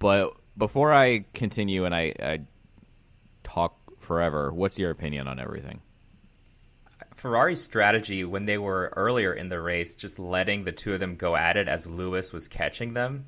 But 0.00 0.32
before 0.58 0.92
I 0.92 1.26
continue 1.32 1.84
and 1.84 1.94
I, 1.94 2.12
I 2.20 2.40
talk 3.44 3.78
forever, 4.00 4.52
what's 4.52 4.76
your 4.76 4.90
opinion 4.90 5.28
on 5.28 5.38
everything? 5.38 5.82
Ferrari's 7.14 7.62
strategy 7.62 8.24
when 8.24 8.46
they 8.46 8.58
were 8.58 8.92
earlier 8.96 9.32
in 9.32 9.48
the 9.48 9.60
race, 9.60 9.94
just 9.94 10.18
letting 10.18 10.64
the 10.64 10.72
two 10.72 10.94
of 10.94 10.98
them 10.98 11.14
go 11.14 11.36
at 11.36 11.56
it 11.56 11.68
as 11.68 11.86
Lewis 11.86 12.32
was 12.32 12.48
catching 12.48 12.94
them, 12.94 13.26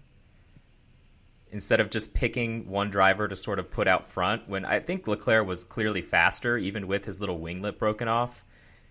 instead 1.52 1.80
of 1.80 1.90
just 1.90 2.14
picking 2.14 2.68
one 2.68 2.90
driver 2.90 3.28
to 3.28 3.36
sort 3.36 3.58
of 3.58 3.70
put 3.70 3.86
out 3.86 4.08
front, 4.08 4.48
when 4.48 4.64
I 4.64 4.80
think 4.80 5.06
Leclerc 5.06 5.46
was 5.46 5.62
clearly 5.62 6.02
faster, 6.02 6.58
even 6.58 6.88
with 6.88 7.04
his 7.04 7.20
little 7.20 7.38
winglet 7.38 7.78
broken 7.78 8.08
off. 8.08 8.44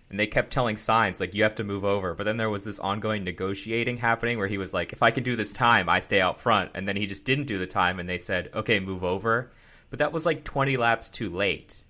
And 0.08 0.18
they 0.18 0.26
kept 0.26 0.52
telling 0.52 0.76
Sainz 0.76 1.20
like 1.20 1.34
you 1.34 1.42
have 1.42 1.54
to 1.56 1.64
move 1.64 1.84
over, 1.84 2.14
but 2.14 2.24
then 2.24 2.36
there 2.36 2.50
was 2.50 2.64
this 2.64 2.78
ongoing 2.78 3.24
negotiating 3.24 3.98
happening 3.98 4.38
where 4.38 4.48
he 4.48 4.58
was 4.58 4.74
like, 4.74 4.92
"If 4.92 5.02
I 5.02 5.10
can 5.10 5.24
do 5.24 5.36
this 5.36 5.52
time, 5.52 5.88
I 5.88 6.00
stay 6.00 6.20
out 6.20 6.40
front," 6.40 6.70
and 6.74 6.86
then 6.86 6.96
he 6.96 7.06
just 7.06 7.24
didn't 7.24 7.46
do 7.46 7.58
the 7.58 7.66
time, 7.66 7.98
and 7.98 8.08
they 8.08 8.18
said, 8.18 8.50
"Okay, 8.54 8.78
move 8.78 9.04
over," 9.04 9.50
but 9.90 9.98
that 9.98 10.12
was 10.12 10.26
like 10.26 10.44
20 10.44 10.76
laps 10.76 11.08
too 11.08 11.30
late 11.30 11.84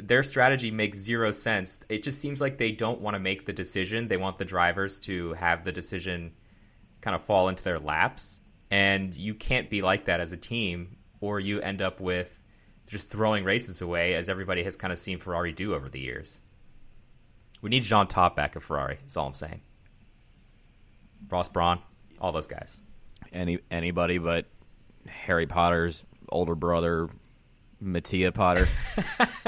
their 0.00 0.22
strategy 0.22 0.70
makes 0.70 0.98
zero 0.98 1.32
sense. 1.32 1.80
It 1.88 2.02
just 2.02 2.20
seems 2.20 2.40
like 2.40 2.58
they 2.58 2.72
don't 2.72 3.00
want 3.00 3.14
to 3.14 3.20
make 3.20 3.46
the 3.46 3.52
decision. 3.52 4.08
They 4.08 4.16
want 4.16 4.38
the 4.38 4.44
drivers 4.44 4.98
to 5.00 5.32
have 5.34 5.64
the 5.64 5.72
decision 5.72 6.32
kind 7.00 7.14
of 7.14 7.22
fall 7.22 7.48
into 7.48 7.64
their 7.64 7.78
laps. 7.78 8.40
And 8.70 9.14
you 9.14 9.34
can't 9.34 9.70
be 9.70 9.82
like 9.82 10.06
that 10.06 10.20
as 10.20 10.32
a 10.32 10.36
team, 10.36 10.96
or 11.20 11.40
you 11.40 11.60
end 11.60 11.80
up 11.80 12.00
with 12.00 12.42
just 12.86 13.10
throwing 13.10 13.44
races 13.44 13.80
away, 13.80 14.14
as 14.14 14.28
everybody 14.28 14.62
has 14.64 14.76
kind 14.76 14.92
of 14.92 14.98
seen 14.98 15.18
Ferrari 15.18 15.52
do 15.52 15.74
over 15.74 15.88
the 15.88 16.00
years. 16.00 16.40
We 17.60 17.70
need 17.70 17.82
Jean 17.82 18.06
Todt 18.06 18.36
back 18.36 18.56
at 18.56 18.62
Ferrari, 18.62 18.98
That's 19.02 19.16
all 19.16 19.26
I'm 19.26 19.34
saying. 19.34 19.60
Ross 21.28 21.48
Brawn, 21.48 21.80
all 22.20 22.32
those 22.32 22.46
guys. 22.46 22.78
any 23.32 23.58
anybody 23.70 24.18
but 24.18 24.46
Harry 25.06 25.46
Potter's 25.46 26.04
older 26.28 26.54
brother, 26.54 27.08
Mattia 27.80 28.32
Potter. 28.32 28.68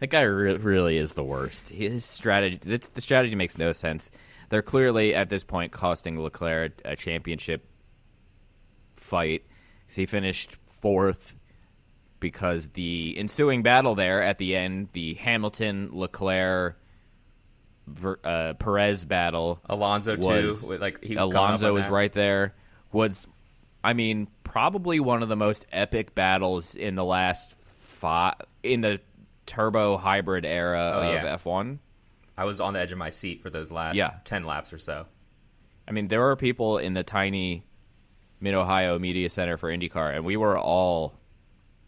that 0.00 0.08
guy 0.08 0.22
re- 0.22 0.56
really 0.56 0.96
is 0.96 1.12
the 1.12 1.24
worst. 1.24 1.68
His 1.68 2.04
strategy, 2.04 2.56
the, 2.56 2.88
the 2.94 3.00
strategy 3.00 3.34
makes 3.34 3.58
no 3.58 3.72
sense. 3.72 4.10
They're 4.52 4.60
clearly 4.60 5.14
at 5.14 5.30
this 5.30 5.44
point 5.44 5.72
costing 5.72 6.20
Leclerc 6.20 6.78
a 6.84 6.94
championship 6.94 7.64
fight. 8.96 9.46
He 9.88 10.04
finished 10.04 10.56
fourth 10.66 11.38
because 12.20 12.66
the 12.74 13.16
ensuing 13.18 13.62
battle 13.62 13.94
there 13.94 14.20
at 14.20 14.36
the 14.36 14.54
end, 14.54 14.90
the 14.92 15.14
Hamilton 15.14 15.88
Leclerc 15.92 16.76
uh, 18.24 18.52
Perez 18.58 19.06
battle, 19.06 19.58
Alonso 19.70 20.18
was- 20.18 20.60
too, 20.66 20.76
like 20.76 21.02
he 21.02 21.16
was 21.16 21.24
Alonso 21.24 21.68
on 21.68 21.72
was 21.72 21.86
that. 21.86 21.92
right 21.92 22.12
there. 22.12 22.54
Was 22.92 23.26
I 23.82 23.94
mean 23.94 24.28
probably 24.44 25.00
one 25.00 25.22
of 25.22 25.30
the 25.30 25.36
most 25.36 25.64
epic 25.72 26.14
battles 26.14 26.74
in 26.74 26.94
the 26.94 27.04
last 27.06 27.58
five 27.58 28.34
in 28.62 28.82
the 28.82 29.00
turbo 29.46 29.96
hybrid 29.96 30.44
era 30.44 30.92
Oh, 30.96 31.00
of 31.08 31.14
yeah. 31.24 31.36
F1. 31.36 31.78
I 32.36 32.44
was 32.44 32.60
on 32.60 32.74
the 32.74 32.80
edge 32.80 32.92
of 32.92 32.98
my 32.98 33.10
seat 33.10 33.42
for 33.42 33.50
those 33.50 33.70
last 33.70 33.96
Yeah. 33.96 34.14
ten 34.24 34.44
laps 34.44 34.72
or 34.72 34.78
so. 34.78 35.06
I 35.86 35.92
mean, 35.92 36.08
there 36.08 36.20
were 36.20 36.36
people 36.36 36.78
in 36.78 36.94
the 36.94 37.02
tiny 37.02 37.64
Mid 38.40 38.54
Ohio 38.54 38.98
Media 38.98 39.28
Center 39.30 39.56
for 39.56 39.68
IndyCar, 39.70 40.14
and 40.16 40.24
we 40.24 40.36
were 40.36 40.58
all 40.58 41.14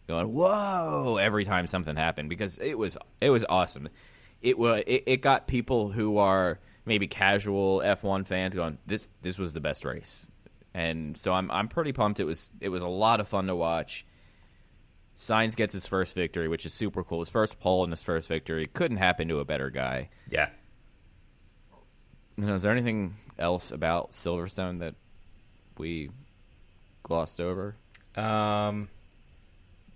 going 0.07 0.31
"Whoa!" 0.33 1.17
every 1.17 1.45
time 1.45 1.67
something 1.67 1.95
happened 1.95 2.29
because 2.29 2.57
it 2.59 2.77
was 2.77 2.97
it 3.21 3.29
was 3.29 3.43
awesome. 3.49 3.89
It 4.41 4.57
was 4.57 4.83
it, 4.85 5.03
it 5.07 5.17
got 5.21 5.47
people 5.47 5.89
who 5.89 6.17
are 6.17 6.59
maybe 6.85 7.07
casual 7.07 7.81
F1 7.83 8.25
fans 8.27 8.53
going, 8.55 8.77
"This 8.85 9.09
this 9.21 9.39
was 9.39 9.53
the 9.53 9.59
best 9.61 9.83
race," 9.83 10.29
and 10.73 11.17
so 11.17 11.33
I'm 11.33 11.49
I'm 11.51 11.67
pretty 11.67 11.91
pumped. 11.93 12.19
It 12.19 12.25
was 12.25 12.51
it 12.61 12.69
was 12.69 12.83
a 12.83 12.87
lot 12.87 13.19
of 13.19 13.27
fun 13.27 13.47
to 13.47 13.55
watch. 13.55 14.05
Sainz 15.17 15.55
gets 15.55 15.73
his 15.73 15.85
first 15.87 16.13
victory, 16.13 16.47
which 16.47 16.65
is 16.65 16.73
super 16.73 17.03
cool. 17.03 17.19
His 17.19 17.29
first 17.29 17.59
pole 17.59 17.83
and 17.83 17.91
his 17.93 18.03
first 18.03 18.27
victory 18.27 18.65
couldn't 18.65 18.97
happen 18.97 19.27
to 19.29 19.39
a 19.39 19.45
better 19.45 19.69
guy. 19.69 20.09
Yeah. 20.29 20.49
You 22.37 22.45
know, 22.45 22.53
is 22.55 22.63
there 22.63 22.71
anything 22.71 23.15
else 23.39 23.71
about 23.71 24.11
Silverstone 24.11 24.79
that 24.79 24.95
we 25.77 26.09
glossed 27.03 27.39
over? 27.39 27.75
Um, 28.15 28.89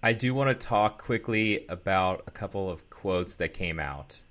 I 0.01 0.13
do 0.13 0.33
want 0.33 0.57
to 0.57 0.67
talk 0.67 1.03
quickly 1.03 1.65
about 1.67 2.23
a 2.27 2.31
couple 2.31 2.69
of 2.69 2.89
quotes 2.89 3.35
that 3.37 3.53
came 3.53 3.79
out. 3.79 4.23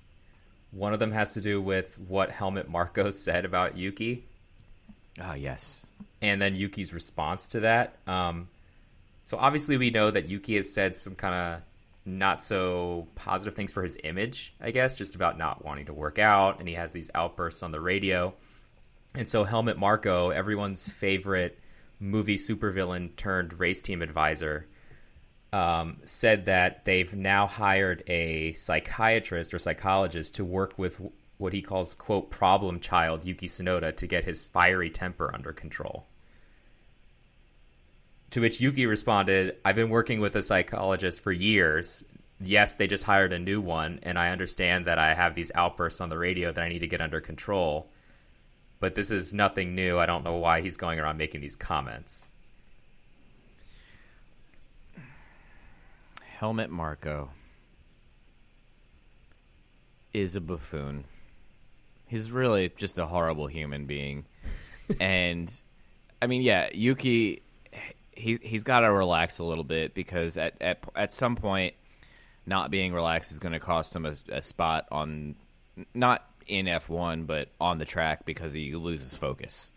One 0.71 0.95
of 0.95 0.99
them 1.00 1.12
has 1.12 1.35
to 1.35 1.40
do 1.42 1.61
with 1.61 1.99
what 1.99 2.30
Helmut 2.30 2.68
Marko 2.68 3.11
said 3.12 3.45
about 3.45 3.76
Yuki, 3.76 4.25
Ah, 5.21 5.35
yes. 5.35 5.87
and 6.23 6.40
then 6.40 6.54
Yuki's 6.54 6.95
response 6.95 7.47
to 7.49 7.61
that. 7.61 7.97
Um, 8.07 8.49
so 9.28 9.37
obviously, 9.37 9.76
we 9.76 9.90
know 9.90 10.11
that 10.11 10.30
Yuki 10.30 10.56
has 10.56 10.73
said 10.73 10.97
some 10.97 11.14
kind 11.14 11.35
of 11.35 11.62
not 12.06 12.40
so 12.40 13.08
positive 13.14 13.54
things 13.54 13.75
for 13.75 13.82
his 13.82 13.99
image, 14.02 14.54
I 14.58 14.70
guess, 14.70 14.94
just 14.94 15.14
about 15.14 15.37
not 15.37 15.62
wanting 15.62 15.85
to 15.85 15.92
work 15.92 16.18
out, 16.18 16.61
and 16.61 16.66
he 16.66 16.76
has 16.76 16.92
these 16.92 17.11
outbursts 17.14 17.62
on 17.62 17.70
the 17.70 17.78
radio. 17.78 18.32
And 19.14 19.28
so 19.28 19.44
Helmut 19.44 19.76
Marko, 19.76 20.30
everyone's 20.30 20.88
favorite 20.88 21.58
movie 22.00 22.38
supervillain 22.38 23.16
turned 23.16 23.61
race 23.61 23.82
team 23.82 24.00
advisor, 24.00 24.66
um, 25.52 25.99
said 26.06 26.47
that 26.47 26.87
they've 26.87 27.12
now 27.14 27.47
hired 27.47 28.04
a 28.06 28.54
psychiatrist 28.54 29.52
or 29.52 29.58
psychologist 29.58 30.37
to 30.37 30.44
work 30.47 30.78
with 30.78 30.99
what 31.37 31.52
he 31.52 31.61
calls 31.61 31.92
quote 31.92 32.30
problem 32.30 32.80
child 32.80 33.26
Yuki 33.26 33.47
Tsunoda 33.47 33.94
to 33.94 34.06
get 34.06 34.25
his 34.25 34.47
fiery 34.47 34.88
temper 34.88 35.30
under 35.35 35.52
control. 35.52 36.06
To 38.32 38.40
which 38.40 38.61
Yuki 38.61 38.87
responded, 38.87 39.56
I've 39.64 39.76
been 39.76 39.88
working 39.88 40.20
with 40.20 40.37
a 40.37 40.42
psychologist 40.42 41.20
for 41.23 41.32
years. 41.32 42.04
Yes, 42.40 42.76
they 42.76 42.87
just 42.87 43.04
hired 43.04 43.32
a 43.32 43.38
new 43.38 43.61
one, 43.61 44.00
and 44.02 44.18
I 44.18 44.30
understand 44.30 44.85
that 44.85 44.99
I 44.99 45.14
have 45.14 45.35
these 45.35 45.50
outbursts 45.54 46.00
on 46.00 46.11
the 46.11 46.18
radio 46.18 46.52
that 46.52 46.62
I 46.62 46.68
need 46.68 46.80
to 46.80 46.87
get 46.87 47.00
under 47.00 47.20
control. 47.20 47.90
But 48.80 48.94
this 48.94 49.11
is 49.11 49.35
nothing 49.35 49.75
new. 49.75 49.99
I 49.99 50.06
don't 50.06 50.25
know 50.25 50.37
why 50.37 50.61
he's 50.61 50.76
going 50.76 51.00
around 51.00 51.16
making 51.16 51.40
these 51.40 51.56
comments. 51.56 52.28
Helmut 56.23 56.70
Marko 56.70 57.30
is 60.14 60.37
a 60.37 60.40
buffoon. 60.40 61.04
He's 62.06 62.30
really 62.30 62.70
just 62.76 62.99
a 62.99 63.06
horrible 63.06 63.49
human 63.49 63.87
being. 63.87 64.26
and 65.00 65.52
I 66.23 66.26
mean, 66.26 66.42
yeah, 66.42 66.68
Yuki 66.73 67.42
he 68.18 68.38
he's 68.42 68.64
got 68.64 68.80
to 68.80 68.92
relax 68.92 69.38
a 69.38 69.44
little 69.44 69.64
bit 69.64 69.94
because 69.94 70.37
at 70.37 70.60
at 70.60 70.78
at 70.94 71.12
some 71.12 71.37
point 71.37 71.75
not 72.46 72.70
being 72.70 72.92
relaxed 72.92 73.30
is 73.30 73.38
going 73.38 73.52
to 73.52 73.60
cost 73.60 73.94
him 73.94 74.06
a, 74.06 74.14
a 74.30 74.42
spot 74.42 74.87
on 74.90 75.37
not 75.94 76.28
in 76.46 76.66
F1 76.66 77.26
but 77.26 77.48
on 77.60 77.78
the 77.78 77.84
track 77.84 78.25
because 78.25 78.52
he 78.52 78.75
loses 78.75 79.14
focus. 79.14 79.72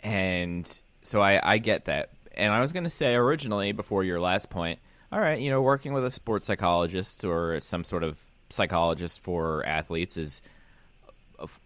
And 0.00 0.80
so 1.02 1.20
I, 1.20 1.40
I 1.42 1.58
get 1.58 1.86
that. 1.86 2.10
And 2.34 2.52
I 2.52 2.60
was 2.60 2.72
going 2.72 2.84
to 2.84 2.90
say 2.90 3.16
originally, 3.16 3.72
before 3.72 4.04
your 4.04 4.20
last 4.20 4.48
point, 4.48 4.78
all 5.10 5.18
right, 5.18 5.40
you 5.40 5.50
know, 5.50 5.60
working 5.60 5.92
with 5.92 6.04
a 6.04 6.10
sports 6.10 6.46
psychologist 6.46 7.24
or 7.24 7.58
some 7.60 7.82
sort 7.82 8.04
of 8.04 8.16
psychologist 8.48 9.22
for 9.22 9.66
athletes 9.66 10.16
is 10.16 10.40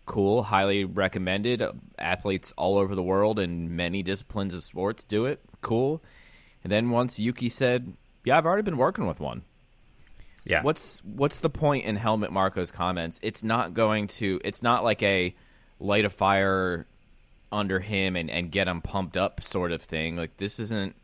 cool, 0.06 0.44
highly 0.44 0.84
recommended. 0.84 1.62
Athletes 1.98 2.52
all 2.56 2.78
over 2.78 2.94
the 2.94 3.02
world 3.02 3.38
in 3.38 3.74
many 3.76 4.02
disciplines 4.02 4.54
of 4.54 4.64
sports 4.64 5.04
do 5.04 5.26
it. 5.26 5.40
Cool. 5.60 6.02
And 6.62 6.70
then 6.72 6.90
once 6.90 7.18
Yuki 7.18 7.48
said, 7.48 7.94
"Yeah, 8.24 8.38
I've 8.38 8.46
already 8.46 8.62
been 8.62 8.76
working 8.76 9.06
with 9.06 9.20
one." 9.20 9.42
Yeah. 10.44 10.62
What's 10.62 11.02
what's 11.04 11.38
the 11.38 11.50
point 11.50 11.84
in 11.84 11.96
Helmut 11.96 12.30
Marko's 12.30 12.70
comments? 12.70 13.20
It's 13.22 13.44
not 13.44 13.74
going 13.74 14.08
to. 14.08 14.40
It's 14.44 14.62
not 14.62 14.84
like 14.84 15.02
a 15.02 15.34
light 15.78 16.04
a 16.04 16.10
fire 16.10 16.86
under 17.50 17.80
him 17.80 18.16
and, 18.16 18.30
and 18.30 18.50
get 18.50 18.66
him 18.66 18.80
pumped 18.80 19.16
up 19.16 19.42
sort 19.42 19.72
of 19.72 19.82
thing. 19.82 20.16
Like 20.16 20.36
this 20.38 20.58
isn't 20.58 20.96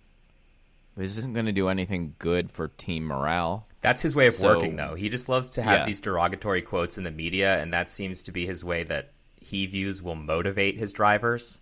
this 0.96 1.16
isn't 1.18 1.34
going 1.34 1.46
to 1.46 1.52
do 1.52 1.68
anything 1.68 2.14
good 2.18 2.50
for 2.50 2.68
team 2.68 3.04
morale. 3.04 3.67
That's 3.80 4.02
his 4.02 4.14
way 4.16 4.26
of 4.26 4.34
So- 4.34 4.48
working, 4.56 4.76
though. 4.76 4.94
He 4.96 5.08
just 5.08 5.28
loves 5.28 5.50
to 5.50 5.62
have 5.62 5.78
Yeah. 5.80 5.84
these 5.86 6.00
derogatory 6.00 6.62
quotes 6.62 6.98
in 6.98 7.04
the 7.04 7.10
media, 7.10 7.58
and 7.60 7.72
that 7.72 7.88
seems 7.88 8.22
to 8.22 8.32
be 8.32 8.44
his 8.46 8.64
way 8.64 8.82
that 8.84 9.12
he 9.40 9.66
views 9.66 10.02
will 10.02 10.16
motivate 10.16 10.76
his 10.78 10.92
drivers. 10.92 11.60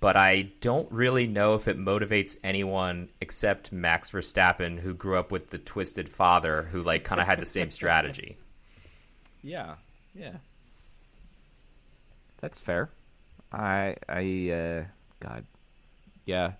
But 0.00 0.16
I 0.16 0.50
don't 0.60 0.90
really 0.90 1.26
know 1.28 1.54
if 1.54 1.68
it 1.68 1.78
motivates 1.78 2.36
anyone 2.42 3.08
except 3.20 3.70
Max 3.72 4.10
Verstappen, 4.10 4.80
who 4.80 4.94
grew 4.94 5.16
up 5.18 5.30
with 5.30 5.50
the 5.50 5.58
twisted 5.58 6.08
father, 6.08 6.64
who 6.72 6.82
like 6.82 7.04
kind 7.04 7.20
of 7.20 7.26
had 7.26 7.38
the 7.40 7.46
same 7.46 7.70
strategy. 7.78 8.36
Yeah, 9.42 9.76
yeah, 10.14 10.36
that's 12.40 12.60
fair. 12.60 12.90
I 13.52 13.96
I 14.08 14.50
uh, 14.50 14.84
God, 15.20 15.44
yeah, 16.24 16.52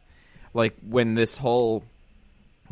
like 0.54 0.76
when 0.86 1.14
this 1.14 1.36
whole 1.38 1.84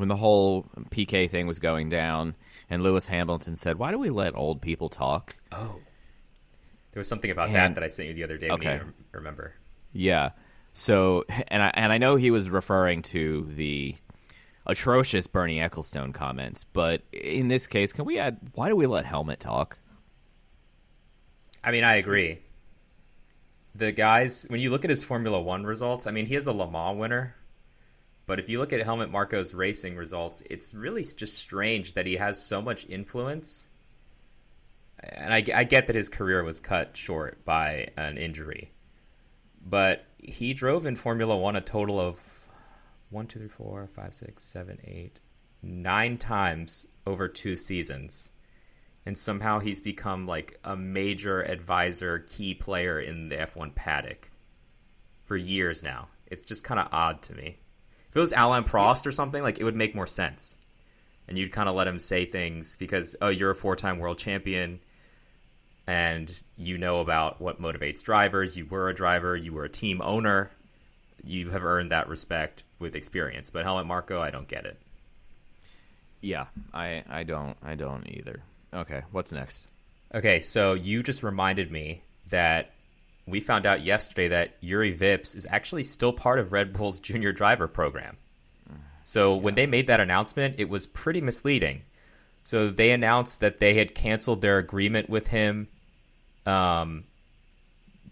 when 0.00 0.08
the 0.08 0.16
whole 0.16 0.66
Piquet 0.90 1.28
thing 1.28 1.46
was 1.46 1.58
going 1.60 1.88
down, 1.90 2.34
and 2.68 2.82
Lewis 2.82 3.06
Hamilton 3.06 3.54
said, 3.54 3.78
"Why 3.78 3.90
do 3.92 3.98
we 3.98 4.10
let 4.10 4.34
old 4.34 4.60
people 4.60 4.88
talk?" 4.88 5.36
Oh, 5.52 5.76
there 6.92 7.00
was 7.00 7.06
something 7.08 7.30
about 7.30 7.46
And- 7.48 7.54
that 7.56 7.74
that 7.76 7.84
I 7.84 7.88
sent 7.88 8.08
you 8.08 8.14
the 8.14 8.24
other 8.24 8.38
day. 8.38 8.48
Okay. 8.50 8.80
Remember. 9.12 9.54
Yeah. 9.92 10.30
So, 10.72 11.24
and 11.48 11.62
I 11.62 11.70
and 11.74 11.92
I 11.92 11.98
know 11.98 12.16
he 12.16 12.30
was 12.30 12.48
referring 12.50 13.02
to 13.02 13.46
the 13.50 13.96
atrocious 14.66 15.26
Bernie 15.26 15.58
Ecclestone 15.58 16.14
comments, 16.14 16.64
but 16.64 17.02
in 17.12 17.48
this 17.48 17.66
case, 17.66 17.92
can 17.92 18.04
we 18.04 18.18
add? 18.18 18.38
Why 18.54 18.68
do 18.68 18.76
we 18.76 18.86
let 18.86 19.04
Helmut 19.04 19.40
talk? 19.40 19.78
I 21.62 21.72
mean, 21.72 21.84
I 21.84 21.96
agree. 21.96 22.38
The 23.74 23.92
guys, 23.92 24.46
when 24.48 24.60
you 24.60 24.70
look 24.70 24.84
at 24.84 24.90
his 24.90 25.04
Formula 25.04 25.40
One 25.40 25.64
results, 25.64 26.06
I 26.06 26.10
mean, 26.10 26.26
he 26.26 26.34
is 26.34 26.46
a 26.46 26.52
Le 26.52 26.70
Mans 26.70 26.98
winner. 26.98 27.34
But 28.30 28.38
if 28.38 28.48
you 28.48 28.60
look 28.60 28.72
at 28.72 28.80
Helmut 28.84 29.10
Marko's 29.10 29.54
racing 29.54 29.96
results, 29.96 30.40
it's 30.48 30.72
really 30.72 31.02
just 31.02 31.36
strange 31.36 31.94
that 31.94 32.06
he 32.06 32.14
has 32.14 32.40
so 32.40 32.62
much 32.62 32.86
influence. 32.88 33.68
And 35.00 35.34
I, 35.34 35.44
I 35.52 35.64
get 35.64 35.88
that 35.88 35.96
his 35.96 36.08
career 36.08 36.44
was 36.44 36.60
cut 36.60 36.96
short 36.96 37.44
by 37.44 37.88
an 37.96 38.18
injury. 38.18 38.70
But 39.60 40.04
he 40.16 40.54
drove 40.54 40.86
in 40.86 40.94
Formula 40.94 41.36
One 41.36 41.56
a 41.56 41.60
total 41.60 41.98
of 41.98 42.20
one, 43.08 43.26
two, 43.26 43.40
three, 43.40 43.48
four, 43.48 43.88
five, 43.96 44.14
six, 44.14 44.44
seven, 44.44 44.78
eight, 44.84 45.18
nine 45.60 46.16
times 46.16 46.86
over 47.04 47.26
two 47.26 47.56
seasons 47.56 48.30
and 49.04 49.18
somehow 49.18 49.58
he's 49.58 49.80
become 49.80 50.28
like 50.28 50.56
a 50.62 50.76
major 50.76 51.42
advisor, 51.42 52.20
key 52.20 52.54
player 52.54 53.00
in 53.00 53.28
the 53.28 53.38
F1 53.38 53.74
paddock 53.74 54.30
for 55.24 55.34
years 55.36 55.82
now. 55.82 56.06
It's 56.28 56.44
just 56.44 56.62
kind 56.62 56.78
of 56.78 56.86
odd 56.92 57.22
to 57.22 57.34
me. 57.34 57.59
If 58.10 58.16
it 58.16 58.20
was 58.20 58.32
Alain 58.36 58.64
Prost 58.64 59.06
or 59.06 59.12
something, 59.12 59.42
like 59.42 59.58
it 59.58 59.64
would 59.64 59.76
make 59.76 59.94
more 59.94 60.06
sense, 60.06 60.58
and 61.28 61.38
you'd 61.38 61.52
kind 61.52 61.68
of 61.68 61.76
let 61.76 61.86
him 61.86 62.00
say 62.00 62.24
things 62.24 62.76
because 62.76 63.16
oh, 63.22 63.28
you're 63.28 63.50
a 63.50 63.54
four-time 63.54 63.98
world 63.98 64.18
champion, 64.18 64.80
and 65.86 66.42
you 66.56 66.76
know 66.76 67.00
about 67.00 67.40
what 67.40 67.62
motivates 67.62 68.02
drivers. 68.02 68.56
You 68.56 68.66
were 68.66 68.88
a 68.88 68.94
driver. 68.94 69.36
You 69.36 69.52
were 69.52 69.64
a 69.64 69.68
team 69.68 70.02
owner. 70.02 70.50
You 71.22 71.50
have 71.50 71.64
earned 71.64 71.92
that 71.92 72.08
respect 72.08 72.64
with 72.78 72.96
experience. 72.96 73.50
But 73.50 73.64
Helmut 73.64 73.86
Marko, 73.86 74.20
I 74.20 74.30
don't 74.30 74.48
get 74.48 74.66
it. 74.66 74.76
Yeah, 76.20 76.46
I 76.74 77.04
I 77.08 77.22
don't 77.22 77.56
I 77.62 77.76
don't 77.76 78.08
either. 78.08 78.42
Okay, 78.74 79.02
what's 79.12 79.32
next? 79.32 79.68
Okay, 80.14 80.40
so 80.40 80.74
you 80.74 81.02
just 81.02 81.22
reminded 81.22 81.70
me 81.70 82.02
that 82.30 82.72
we 83.30 83.40
found 83.40 83.66
out 83.66 83.84
yesterday 83.84 84.28
that 84.28 84.62
Juri 84.62 84.96
Vips 84.96 85.34
is 85.36 85.46
actually 85.50 85.82
still 85.84 86.12
part 86.12 86.38
of 86.38 86.52
Red 86.52 86.72
Bull's 86.72 86.98
junior 87.00 87.32
driver 87.32 87.68
program. 87.68 88.16
So 89.04 89.34
when 89.34 89.54
they 89.56 89.66
made 89.66 89.88
that 89.88 89.98
announcement, 89.98 90.56
it 90.58 90.68
was 90.68 90.86
pretty 90.86 91.20
misleading. 91.20 91.82
So 92.44 92.70
they 92.70 92.92
announced 92.92 93.40
that 93.40 93.58
they 93.58 93.74
had 93.74 93.94
canceled 93.94 94.40
their 94.40 94.58
agreement 94.58 95.10
with 95.10 95.26
him 95.26 95.68
um, 96.46 97.04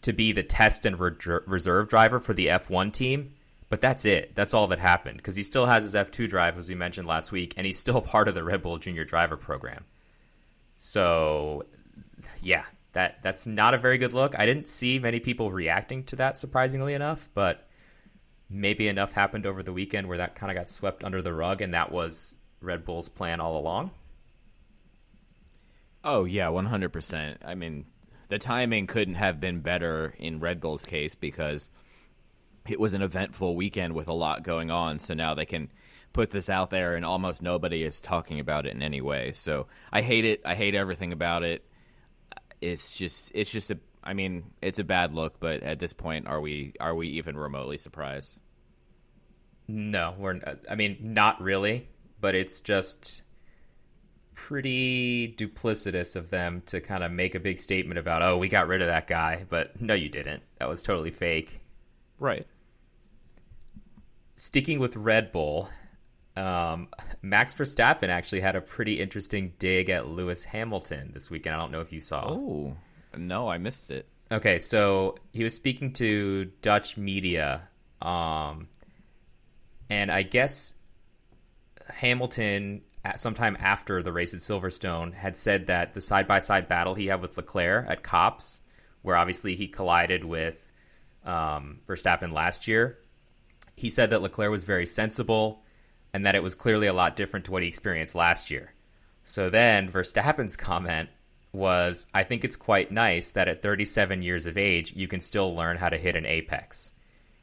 to 0.02 0.12
be 0.12 0.32
the 0.32 0.42
test 0.42 0.84
and 0.84 0.98
re- 0.98 1.40
reserve 1.46 1.88
driver 1.88 2.20
for 2.20 2.34
the 2.34 2.48
F1 2.48 2.92
team. 2.92 3.34
But 3.68 3.80
that's 3.80 4.04
it. 4.06 4.34
That's 4.34 4.54
all 4.54 4.66
that 4.68 4.78
happened 4.78 5.18
because 5.18 5.36
he 5.36 5.42
still 5.42 5.66
has 5.66 5.84
his 5.84 5.94
F2 5.94 6.28
drive, 6.28 6.56
as 6.56 6.68
we 6.68 6.74
mentioned 6.74 7.06
last 7.06 7.32
week, 7.32 7.54
and 7.56 7.66
he's 7.66 7.78
still 7.78 8.00
part 8.14 8.26
of 8.26 8.34
the 8.34 8.42
Red 8.42 8.62
Bull 8.62 8.78
junior 8.78 9.04
driver 9.04 9.36
program. 9.36 9.84
So, 10.76 11.64
yeah, 12.40 12.64
that 12.98 13.22
that's 13.22 13.46
not 13.46 13.74
a 13.74 13.78
very 13.78 13.96
good 13.96 14.12
look. 14.12 14.36
I 14.36 14.44
didn't 14.44 14.66
see 14.66 14.98
many 14.98 15.20
people 15.20 15.52
reacting 15.52 16.02
to 16.06 16.16
that, 16.16 16.36
surprisingly 16.36 16.94
enough, 16.94 17.28
but 17.32 17.68
maybe 18.50 18.88
enough 18.88 19.12
happened 19.12 19.46
over 19.46 19.62
the 19.62 19.72
weekend 19.72 20.08
where 20.08 20.18
that 20.18 20.34
kind 20.34 20.50
of 20.50 20.56
got 20.56 20.68
swept 20.68 21.04
under 21.04 21.22
the 21.22 21.32
rug, 21.32 21.62
and 21.62 21.74
that 21.74 21.92
was 21.92 22.34
Red 22.60 22.84
Bull's 22.84 23.08
plan 23.08 23.38
all 23.38 23.56
along. 23.56 23.92
Oh 26.02 26.24
yeah, 26.24 26.48
one 26.48 26.66
hundred 26.66 26.92
percent. 26.92 27.40
I 27.44 27.54
mean, 27.54 27.86
the 28.30 28.38
timing 28.40 28.88
couldn't 28.88 29.14
have 29.14 29.38
been 29.38 29.60
better 29.60 30.14
in 30.18 30.40
Red 30.40 30.60
Bull's 30.60 30.84
case 30.84 31.14
because 31.14 31.70
it 32.68 32.80
was 32.80 32.94
an 32.94 33.02
eventful 33.02 33.54
weekend 33.54 33.94
with 33.94 34.08
a 34.08 34.12
lot 34.12 34.42
going 34.42 34.72
on. 34.72 34.98
So 34.98 35.14
now 35.14 35.34
they 35.34 35.46
can 35.46 35.70
put 36.12 36.30
this 36.30 36.50
out 36.50 36.70
there, 36.70 36.96
and 36.96 37.04
almost 37.04 37.42
nobody 37.42 37.84
is 37.84 38.00
talking 38.00 38.40
about 38.40 38.66
it 38.66 38.74
in 38.74 38.82
any 38.82 39.00
way. 39.00 39.30
So 39.30 39.68
I 39.92 40.02
hate 40.02 40.24
it. 40.24 40.42
I 40.44 40.56
hate 40.56 40.74
everything 40.74 41.12
about 41.12 41.44
it. 41.44 41.64
It's 42.60 42.96
just, 42.96 43.32
it's 43.34 43.50
just 43.50 43.70
a. 43.70 43.78
I 44.02 44.14
mean, 44.14 44.44
it's 44.62 44.78
a 44.78 44.84
bad 44.84 45.12
look, 45.12 45.38
but 45.38 45.62
at 45.62 45.78
this 45.78 45.92
point, 45.92 46.26
are 46.26 46.40
we 46.40 46.72
are 46.80 46.94
we 46.94 47.08
even 47.08 47.36
remotely 47.36 47.78
surprised? 47.78 48.38
No, 49.66 50.14
we're. 50.18 50.40
I 50.70 50.74
mean, 50.74 50.96
not 51.00 51.40
really, 51.42 51.88
but 52.20 52.34
it's 52.34 52.60
just 52.60 53.22
pretty 54.38 55.34
duplicitous 55.36 56.14
of 56.14 56.30
them 56.30 56.62
to 56.66 56.80
kind 56.80 57.02
of 57.02 57.10
make 57.10 57.34
a 57.34 57.40
big 57.40 57.58
statement 57.58 57.98
about, 57.98 58.22
oh, 58.22 58.38
we 58.38 58.48
got 58.48 58.68
rid 58.68 58.80
of 58.80 58.86
that 58.86 59.08
guy, 59.08 59.44
but 59.50 59.80
no, 59.80 59.94
you 59.94 60.08
didn't. 60.08 60.44
That 60.58 60.68
was 60.68 60.82
totally 60.82 61.10
fake. 61.10 61.60
Right. 62.20 62.46
Sticking 64.36 64.78
with 64.78 64.94
Red 64.94 65.32
Bull, 65.32 65.68
um, 66.38 66.88
Max 67.22 67.54
Verstappen 67.54 68.08
actually 68.08 68.40
had 68.40 68.56
a 68.56 68.60
pretty 68.60 69.00
interesting 69.00 69.52
dig 69.58 69.90
at 69.90 70.08
Lewis 70.08 70.44
Hamilton 70.44 71.10
this 71.12 71.30
weekend. 71.30 71.56
I 71.56 71.58
don't 71.58 71.72
know 71.72 71.80
if 71.80 71.92
you 71.92 72.00
saw. 72.00 72.30
Oh 72.30 72.76
no, 73.16 73.48
I 73.48 73.58
missed 73.58 73.90
it. 73.90 74.08
Okay, 74.30 74.58
so 74.58 75.16
he 75.32 75.42
was 75.42 75.54
speaking 75.54 75.94
to 75.94 76.46
Dutch 76.60 76.96
media, 76.98 77.62
um, 78.02 78.68
and 79.88 80.10
I 80.10 80.22
guess 80.22 80.74
Hamilton, 81.88 82.82
at 83.04 83.18
sometime 83.18 83.56
after 83.58 84.02
the 84.02 84.12
race 84.12 84.34
at 84.34 84.40
Silverstone, 84.40 85.14
had 85.14 85.36
said 85.36 85.68
that 85.68 85.94
the 85.94 86.02
side 86.02 86.28
by 86.28 86.40
side 86.40 86.68
battle 86.68 86.94
he 86.94 87.06
had 87.06 87.22
with 87.22 87.38
Leclerc 87.38 87.86
at 87.88 88.02
Copse, 88.02 88.60
where 89.00 89.16
obviously 89.16 89.54
he 89.54 89.66
collided 89.66 90.24
with 90.24 90.70
um, 91.24 91.80
Verstappen 91.86 92.32
last 92.32 92.68
year, 92.68 92.98
he 93.76 93.88
said 93.88 94.10
that 94.10 94.20
Leclerc 94.20 94.50
was 94.50 94.64
very 94.64 94.86
sensible 94.86 95.62
and 96.18 96.26
that 96.26 96.34
it 96.34 96.42
was 96.42 96.56
clearly 96.56 96.88
a 96.88 96.92
lot 96.92 97.14
different 97.14 97.44
to 97.44 97.52
what 97.52 97.62
he 97.62 97.68
experienced 97.68 98.16
last 98.16 98.50
year. 98.50 98.72
So 99.22 99.48
then 99.50 99.88
Verstappen's 99.88 100.56
comment 100.56 101.10
was 101.52 102.08
I 102.12 102.24
think 102.24 102.42
it's 102.42 102.56
quite 102.56 102.90
nice 102.90 103.30
that 103.30 103.46
at 103.46 103.62
37 103.62 104.20
years 104.22 104.46
of 104.46 104.58
age, 104.58 104.94
you 104.96 105.06
can 105.06 105.20
still 105.20 105.54
learn 105.54 105.76
how 105.76 105.88
to 105.88 105.96
hit 105.96 106.16
an 106.16 106.26
apex. 106.26 106.90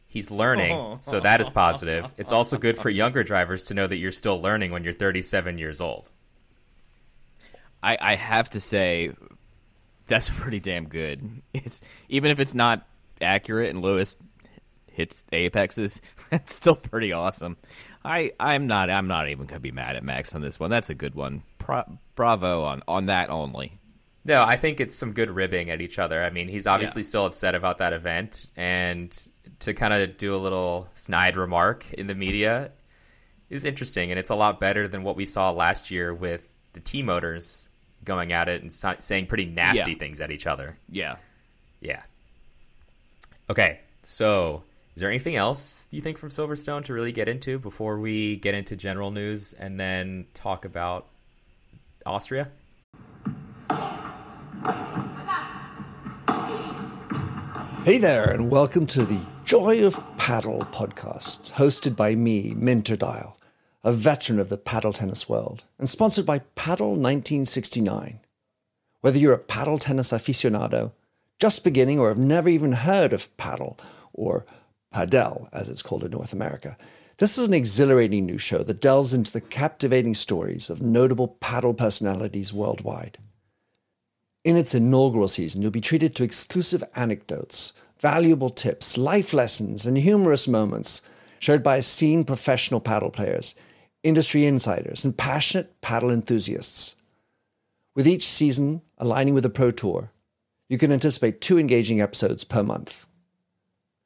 He's 0.07 0.29
learning, 0.29 0.99
so 1.03 1.19
that 1.21 1.39
is 1.39 1.47
positive. 1.47 2.13
It's 2.17 2.33
also 2.33 2.57
good 2.57 2.77
for 2.77 2.89
younger 2.89 3.23
drivers 3.23 3.63
to 3.67 3.73
know 3.73 3.88
that 3.88 3.95
you're 3.95 4.11
still 4.11 4.41
learning 4.41 4.71
when 4.71 4.83
you're 4.83 4.91
37 4.91 5.57
years 5.57 5.79
old. 5.79 6.11
I, 7.81 7.97
I 8.01 8.15
have 8.15 8.49
to 8.49 8.59
say 8.59 9.13
that's 10.05 10.29
pretty 10.29 10.59
damn 10.59 10.89
good. 10.89 11.41
It's 11.53 11.81
even 12.09 12.29
if 12.29 12.41
it's 12.41 12.53
not 12.53 12.85
accurate 13.21 13.69
and 13.69 13.81
Lewis 13.81 14.17
hits 14.91 15.25
apexes, 15.31 16.01
that's 16.29 16.53
still 16.53 16.75
pretty 16.75 17.13
awesome. 17.13 17.55
I 18.05 18.31
I'm 18.39 18.67
not 18.67 18.89
I'm 18.89 19.07
not 19.07 19.29
even 19.29 19.47
gonna 19.47 19.59
be 19.59 19.71
mad 19.71 19.95
at 19.95 20.03
Max 20.03 20.35
on 20.35 20.41
this 20.41 20.59
one. 20.59 20.69
That's 20.69 20.89
a 20.89 20.95
good 20.95 21.15
one. 21.15 21.43
Pro, 21.57 21.83
bravo 22.15 22.63
on 22.63 22.83
on 22.87 23.07
that 23.07 23.29
only. 23.29 23.79
No, 24.23 24.43
I 24.43 24.57
think 24.57 24.79
it's 24.79 24.95
some 24.95 25.13
good 25.13 25.29
ribbing 25.29 25.69
at 25.69 25.81
each 25.81 25.99
other. 25.99 26.23
I 26.23 26.31
mean, 26.31 26.47
he's 26.47 26.65
obviously 26.65 27.03
yeah. 27.03 27.07
still 27.07 27.25
upset 27.25 27.53
about 27.53 27.77
that 27.79 27.93
event, 27.93 28.47
and 28.55 29.15
to 29.59 29.73
kind 29.73 29.93
of 29.93 30.17
do 30.17 30.35
a 30.35 30.37
little 30.37 30.87
snide 30.93 31.35
remark 31.35 31.91
in 31.93 32.07
the 32.07 32.15
media 32.15 32.71
is 33.49 33.65
interesting, 33.65 34.11
and 34.11 34.19
it's 34.19 34.31
a 34.31 34.35
lot 34.35 34.59
better 34.59 34.87
than 34.87 35.03
what 35.03 35.15
we 35.15 35.25
saw 35.25 35.51
last 35.51 35.91
year 35.91 36.13
with 36.13 36.57
the 36.73 36.79
T 36.79 37.03
motors 37.03 37.69
going 38.03 38.33
at 38.33 38.49
it 38.49 38.61
and 38.61 38.71
saying 38.71 39.27
pretty 39.27 39.45
nasty 39.45 39.91
yeah. 39.91 39.97
things 39.97 40.21
at 40.21 40.31
each 40.31 40.47
other. 40.47 40.77
Yeah, 40.89 41.17
yeah. 41.79 42.01
Okay, 43.49 43.79
so 44.01 44.63
is 44.95 45.01
there 45.01 45.10
anything 45.10 45.36
else 45.36 45.88
you 45.91 45.99
think 45.99 46.17
from 46.17 46.29
Silverstone 46.29 46.86
to 46.86 46.93
really 46.93 47.12
get 47.12 47.27
into 47.27 47.60
before 47.60 47.99
we 47.99 48.38
get 48.38 48.55
into 48.55 48.77
general 48.77 49.12
news 49.12 49.51
and 49.51 49.77
then 49.77 50.25
talk 50.34 50.63
about 50.63 51.08
Austria? 52.05 52.49
Hey 57.84 57.97
there, 57.97 58.31
and 58.31 58.49
welcome 58.49 58.88
to 58.88 59.03
the 59.03 59.19
Joy 59.43 59.86
of 59.86 60.01
Paddle 60.15 60.60
podcast, 60.71 61.51
hosted 61.51 61.97
by 61.97 62.15
me, 62.15 62.53
Minter 62.55 62.95
Dial, 62.95 63.38
a 63.84 63.91
veteran 63.91 64.39
of 64.39 64.47
the 64.47 64.58
paddle 64.58 64.93
tennis 64.93 65.27
world, 65.27 65.65
and 65.77 65.89
sponsored 65.89 66.25
by 66.25 66.39
Paddle 66.55 66.91
1969. 66.91 68.21
Whether 69.01 69.17
you're 69.17 69.34
a 69.34 69.39
paddle 69.39 69.77
tennis 69.77 70.13
aficionado, 70.13 70.93
just 71.38 71.65
beginning, 71.65 71.99
or 71.99 72.08
have 72.08 72.17
never 72.17 72.47
even 72.47 72.71
heard 72.71 73.12
of 73.12 73.36
paddle, 73.36 73.77
or 74.13 74.45
padel, 74.95 75.49
as 75.51 75.67
it's 75.67 75.81
called 75.81 76.05
in 76.05 76.12
North 76.12 76.31
America, 76.31 76.77
this 77.17 77.38
is 77.38 77.49
an 77.49 77.53
exhilarating 77.53 78.25
new 78.25 78.38
show 78.38 78.63
that 78.63 78.79
delves 78.79 79.13
into 79.13 79.31
the 79.31 79.41
captivating 79.41 80.13
stories 80.13 80.69
of 80.69 80.81
notable 80.81 81.27
paddle 81.27 81.73
personalities 81.73 82.53
worldwide. 82.53 83.17
In 84.45 84.55
its 84.55 84.73
inaugural 84.73 85.27
season, 85.27 85.62
you'll 85.62 85.71
be 85.71 85.81
treated 85.81 86.15
to 86.15 86.23
exclusive 86.23 86.84
anecdotes, 86.95 87.73
valuable 87.99 88.49
tips, 88.49 88.97
life 88.97 89.34
lessons, 89.34 89.86
and 89.86 89.97
humorous 89.97 90.47
moments 90.47 91.01
shared 91.39 91.62
by 91.62 91.77
esteemed 91.77 92.27
professional 92.27 92.79
paddle 92.79 93.10
players, 93.10 93.53
industry 94.01 94.45
insiders, 94.45 95.03
and 95.03 95.17
passionate 95.17 95.81
paddle 95.81 96.10
enthusiasts. 96.10 96.95
With 97.95 98.08
each 98.08 98.25
season 98.25 98.81
aligning 98.97 99.34
with 99.34 99.43
the 99.43 99.49
Pro 99.49 99.71
Tour, 99.71 100.12
you 100.69 100.77
can 100.77 100.91
anticipate 100.93 101.41
two 101.41 101.60
engaging 101.60 101.99
episodes 101.99 102.45
per 102.45 102.63
month. 102.63 103.05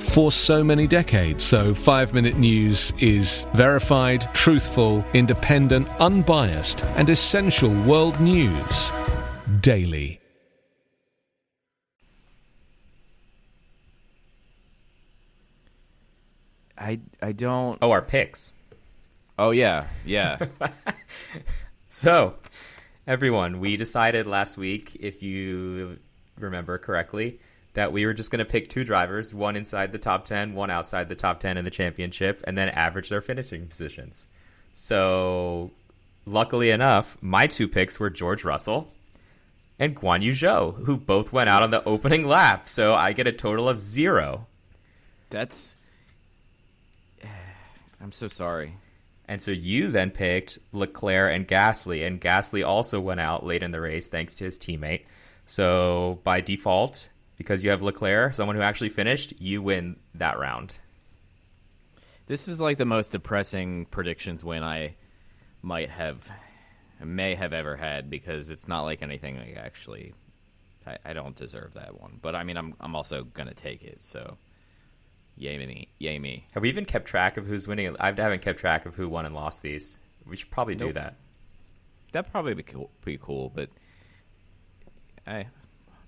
for 0.00 0.32
so 0.32 0.64
many 0.64 0.86
decades. 0.86 1.44
So, 1.44 1.74
five 1.74 2.12
minute 2.14 2.36
news 2.36 2.92
is 2.98 3.46
verified, 3.54 4.28
truthful, 4.34 5.04
independent, 5.14 5.88
unbiased, 6.00 6.84
and 6.96 7.08
essential 7.10 7.72
world 7.84 8.20
news 8.20 8.90
daily. 9.60 10.20
I 16.78 17.00
I 17.22 17.32
don't. 17.32 17.78
Oh, 17.82 17.90
our 17.90 18.02
picks. 18.02 18.52
Oh 19.38 19.50
yeah, 19.50 19.86
yeah. 20.04 20.38
so, 21.88 22.34
everyone, 23.06 23.60
we 23.60 23.76
decided 23.76 24.26
last 24.26 24.56
week, 24.56 24.96
if 24.96 25.22
you 25.22 25.98
remember 26.38 26.78
correctly, 26.78 27.38
that 27.74 27.92
we 27.92 28.04
were 28.04 28.14
just 28.14 28.30
going 28.30 28.40
to 28.40 28.50
pick 28.50 28.68
two 28.68 28.84
drivers, 28.84 29.34
one 29.34 29.56
inside 29.56 29.92
the 29.92 29.98
top 29.98 30.24
10, 30.24 30.54
one 30.54 30.70
outside 30.70 31.08
the 31.08 31.14
top 31.14 31.40
10 31.40 31.56
in 31.56 31.64
the 31.64 31.70
championship, 31.70 32.42
and 32.44 32.58
then 32.58 32.68
average 32.70 33.08
their 33.08 33.20
finishing 33.20 33.66
positions. 33.66 34.28
So, 34.72 35.70
luckily 36.26 36.70
enough, 36.70 37.16
my 37.20 37.46
two 37.46 37.68
picks 37.68 38.00
were 38.00 38.10
George 38.10 38.44
Russell 38.44 38.92
and 39.78 39.96
Guan 39.96 40.22
Yu 40.22 40.32
Zhou, 40.32 40.84
who 40.84 40.96
both 40.96 41.32
went 41.32 41.48
out 41.48 41.62
on 41.62 41.70
the 41.70 41.84
opening 41.84 42.26
lap. 42.26 42.68
So, 42.68 42.94
I 42.94 43.12
get 43.12 43.26
a 43.26 43.32
total 43.32 43.68
of 43.68 43.78
zero. 43.78 44.46
That's 45.30 45.76
I'm 48.00 48.12
so 48.12 48.28
sorry. 48.28 48.74
And 49.30 49.40
so 49.40 49.52
you 49.52 49.92
then 49.92 50.10
picked 50.10 50.58
Leclerc 50.72 51.32
and 51.32 51.46
Gasly, 51.46 52.04
and 52.04 52.20
Gasly 52.20 52.66
also 52.66 52.98
went 52.98 53.20
out 53.20 53.46
late 53.46 53.62
in 53.62 53.70
the 53.70 53.80
race 53.80 54.08
thanks 54.08 54.34
to 54.34 54.44
his 54.44 54.58
teammate. 54.58 55.04
So 55.46 56.18
by 56.24 56.40
default, 56.40 57.10
because 57.40 57.64
you 57.64 57.70
have 57.70 57.82
Leclerc, 57.82 58.34
someone 58.34 58.54
who 58.54 58.60
actually 58.60 58.90
finished, 58.90 59.32
you 59.38 59.62
win 59.62 59.96
that 60.14 60.38
round. 60.38 60.78
This 62.26 62.48
is 62.48 62.60
like 62.60 62.76
the 62.76 62.84
most 62.84 63.12
depressing 63.12 63.86
predictions 63.86 64.44
win 64.44 64.62
I 64.62 64.96
might 65.62 65.88
have, 65.88 66.30
may 67.02 67.34
have 67.36 67.54
ever 67.54 67.76
had 67.76 68.10
because 68.10 68.50
it's 68.50 68.68
not 68.68 68.82
like 68.82 69.00
anything 69.00 69.38
like 69.38 69.56
actually. 69.56 70.12
I, 70.86 70.98
I 71.02 71.12
don't 71.14 71.34
deserve 71.34 71.72
that 71.74 71.98
one, 71.98 72.18
but 72.20 72.34
I 72.34 72.44
mean, 72.44 72.58
I'm 72.58 72.74
I'm 72.78 72.94
also 72.94 73.24
gonna 73.24 73.54
take 73.54 73.84
it. 73.84 74.02
So 74.02 74.36
Yay 75.40 75.56
me, 75.56 75.88
yay 75.98 76.18
me. 76.18 76.44
Have 76.52 76.62
we 76.62 76.68
even 76.68 76.84
kept 76.84 77.06
track 77.06 77.38
of 77.38 77.46
who's 77.46 77.66
winning? 77.66 77.96
I 77.98 78.08
haven't 78.08 78.42
kept 78.42 78.58
track 78.58 78.84
of 78.84 78.96
who 78.96 79.08
won 79.08 79.24
and 79.24 79.34
lost 79.34 79.62
these. 79.62 79.98
We 80.26 80.36
should 80.36 80.50
probably 80.50 80.74
nope. 80.74 80.90
do 80.90 80.92
that. 80.92 81.16
That'd 82.12 82.30
probably 82.30 82.52
be 82.52 82.62
cool, 82.62 82.90
pretty 83.00 83.18
cool, 83.22 83.50
but 83.54 83.70
I, 85.26 85.46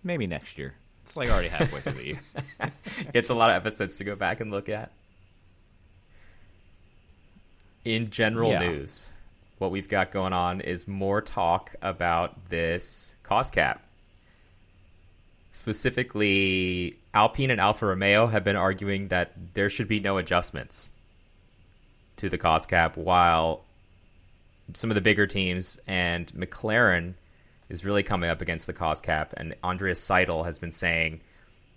maybe 0.04 0.26
next 0.26 0.58
year. 0.58 0.74
It's 1.02 1.16
like 1.16 1.30
already 1.30 1.48
halfway 1.48 1.80
through 1.80 1.92
the 1.92 2.06
year. 2.06 2.20
it's 3.14 3.30
a 3.30 3.34
lot 3.34 3.50
of 3.50 3.56
episodes 3.56 3.98
to 3.98 4.04
go 4.04 4.16
back 4.16 4.40
and 4.40 4.50
look 4.50 4.68
at. 4.68 4.90
In 7.84 8.10
general 8.10 8.52
yeah. 8.52 8.60
news, 8.60 9.10
what 9.58 9.70
we've 9.70 9.88
got 9.88 10.12
going 10.12 10.32
on 10.32 10.60
is 10.60 10.86
more 10.86 11.20
talk 11.20 11.74
about 11.82 12.48
this 12.48 13.16
cost 13.24 13.52
cap 13.52 13.84
specifically 15.52 16.98
Alpine 17.14 17.50
and 17.50 17.60
Alfa 17.60 17.86
Romeo 17.86 18.26
have 18.26 18.42
been 18.42 18.56
arguing 18.56 19.08
that 19.08 19.32
there 19.54 19.68
should 19.68 19.86
be 19.86 20.00
no 20.00 20.16
adjustments 20.16 20.90
to 22.16 22.28
the 22.28 22.38
cost 22.38 22.68
cap, 22.68 22.96
while 22.96 23.62
some 24.74 24.90
of 24.90 24.94
the 24.94 25.00
bigger 25.00 25.26
teams 25.26 25.78
and 25.86 26.26
McLaren 26.32 27.14
is 27.72 27.86
really 27.86 28.02
coming 28.02 28.28
up 28.28 28.42
against 28.42 28.66
the 28.66 28.72
cost 28.74 29.02
cap. 29.02 29.32
And 29.36 29.56
Andreas 29.64 30.06
Seidl 30.06 30.44
has 30.44 30.58
been 30.58 30.70
saying 30.70 31.22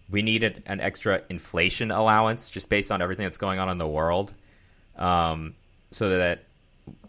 we 0.10 0.22
need 0.22 0.44
an, 0.44 0.62
an 0.66 0.82
extra 0.82 1.22
inflation 1.30 1.90
allowance 1.90 2.52
just 2.52 2.70
based 2.70 2.92
on 2.92 3.02
everything 3.02 3.24
that's 3.24 3.38
going 3.38 3.60
on 3.60 3.70
in 3.70 3.78
the 3.78 3.88
world, 3.88 4.34
um, 4.98 5.56
so 5.92 6.10
that 6.10 6.44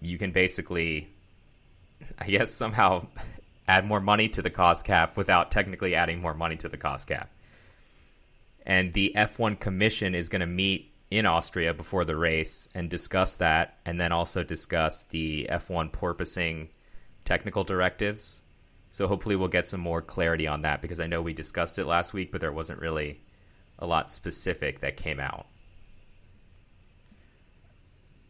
you 0.00 0.16
can 0.16 0.30
basically, 0.30 1.08
I 2.18 2.28
guess, 2.28 2.52
somehow 2.52 3.08
add 3.68 3.84
more 3.84 4.00
money 4.00 4.28
to 4.30 4.40
the 4.40 4.50
cost 4.50 4.86
cap 4.86 5.16
without 5.16 5.50
technically 5.50 5.96
adding 5.96 6.20
more 6.20 6.32
money 6.32 6.56
to 6.56 6.68
the 6.68 6.76
cost 6.76 7.08
cap. 7.08 7.28
And 8.64 8.94
the 8.94 9.12
F1 9.16 9.58
Commission 9.58 10.14
is 10.14 10.28
going 10.28 10.40
to 10.40 10.46
meet 10.46 10.92
in 11.10 11.26
Austria 11.26 11.74
before 11.74 12.04
the 12.04 12.16
race 12.16 12.68
and 12.72 12.88
discuss 12.88 13.36
that, 13.36 13.78
and 13.84 14.00
then 14.00 14.12
also 14.12 14.44
discuss 14.44 15.04
the 15.04 15.48
F1 15.50 15.90
porpoising 15.90 16.68
technical 17.24 17.64
directives. 17.64 18.42
So 18.90 19.08
hopefully 19.08 19.36
we'll 19.36 19.48
get 19.48 19.66
some 19.66 19.80
more 19.80 20.00
clarity 20.00 20.46
on 20.46 20.62
that 20.62 20.80
because 20.80 21.00
I 21.00 21.06
know 21.06 21.20
we 21.20 21.32
discussed 21.34 21.78
it 21.78 21.86
last 21.86 22.14
week, 22.14 22.32
but 22.32 22.40
there 22.40 22.52
wasn't 22.52 22.80
really 22.80 23.20
a 23.78 23.86
lot 23.86 24.10
specific 24.10 24.80
that 24.80 24.96
came 24.96 25.20
out. 25.20 25.46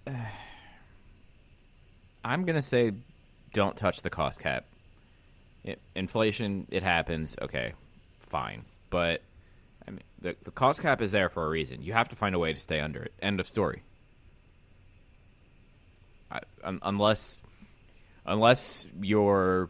I'm 2.25 2.45
to 2.47 2.63
say 2.63 2.93
don't 3.53 3.77
touch 3.77 4.03
the 4.03 4.11
cost 4.11 4.41
cap 4.41 4.65
it, 5.67 5.81
inflation, 5.95 6.67
it 6.71 6.83
happens. 6.83 7.37
Okay, 7.43 7.73
fine. 8.19 8.65
But 8.89 9.21
I 9.87 9.91
mean, 9.91 10.03
the, 10.21 10.37
the 10.45 10.51
cost 10.53 10.81
cap 10.81 11.03
is 11.03 11.11
there 11.11 11.29
for 11.29 11.45
a 11.45 11.49
reason. 11.49 11.83
You 11.83 11.93
have 11.93 12.09
to 12.11 12.17
find 12.17 12.35
a 12.35 12.39
way 12.39 12.53
to 12.53 12.59
stay 12.59 12.81
under 12.81 13.03
it. 13.03 13.13
End 13.21 13.41
of 13.41 13.47
story. 13.47 13.83
un- 16.63 16.79
unless 16.83 17.43
unless 18.25 18.87
you're 19.01 19.69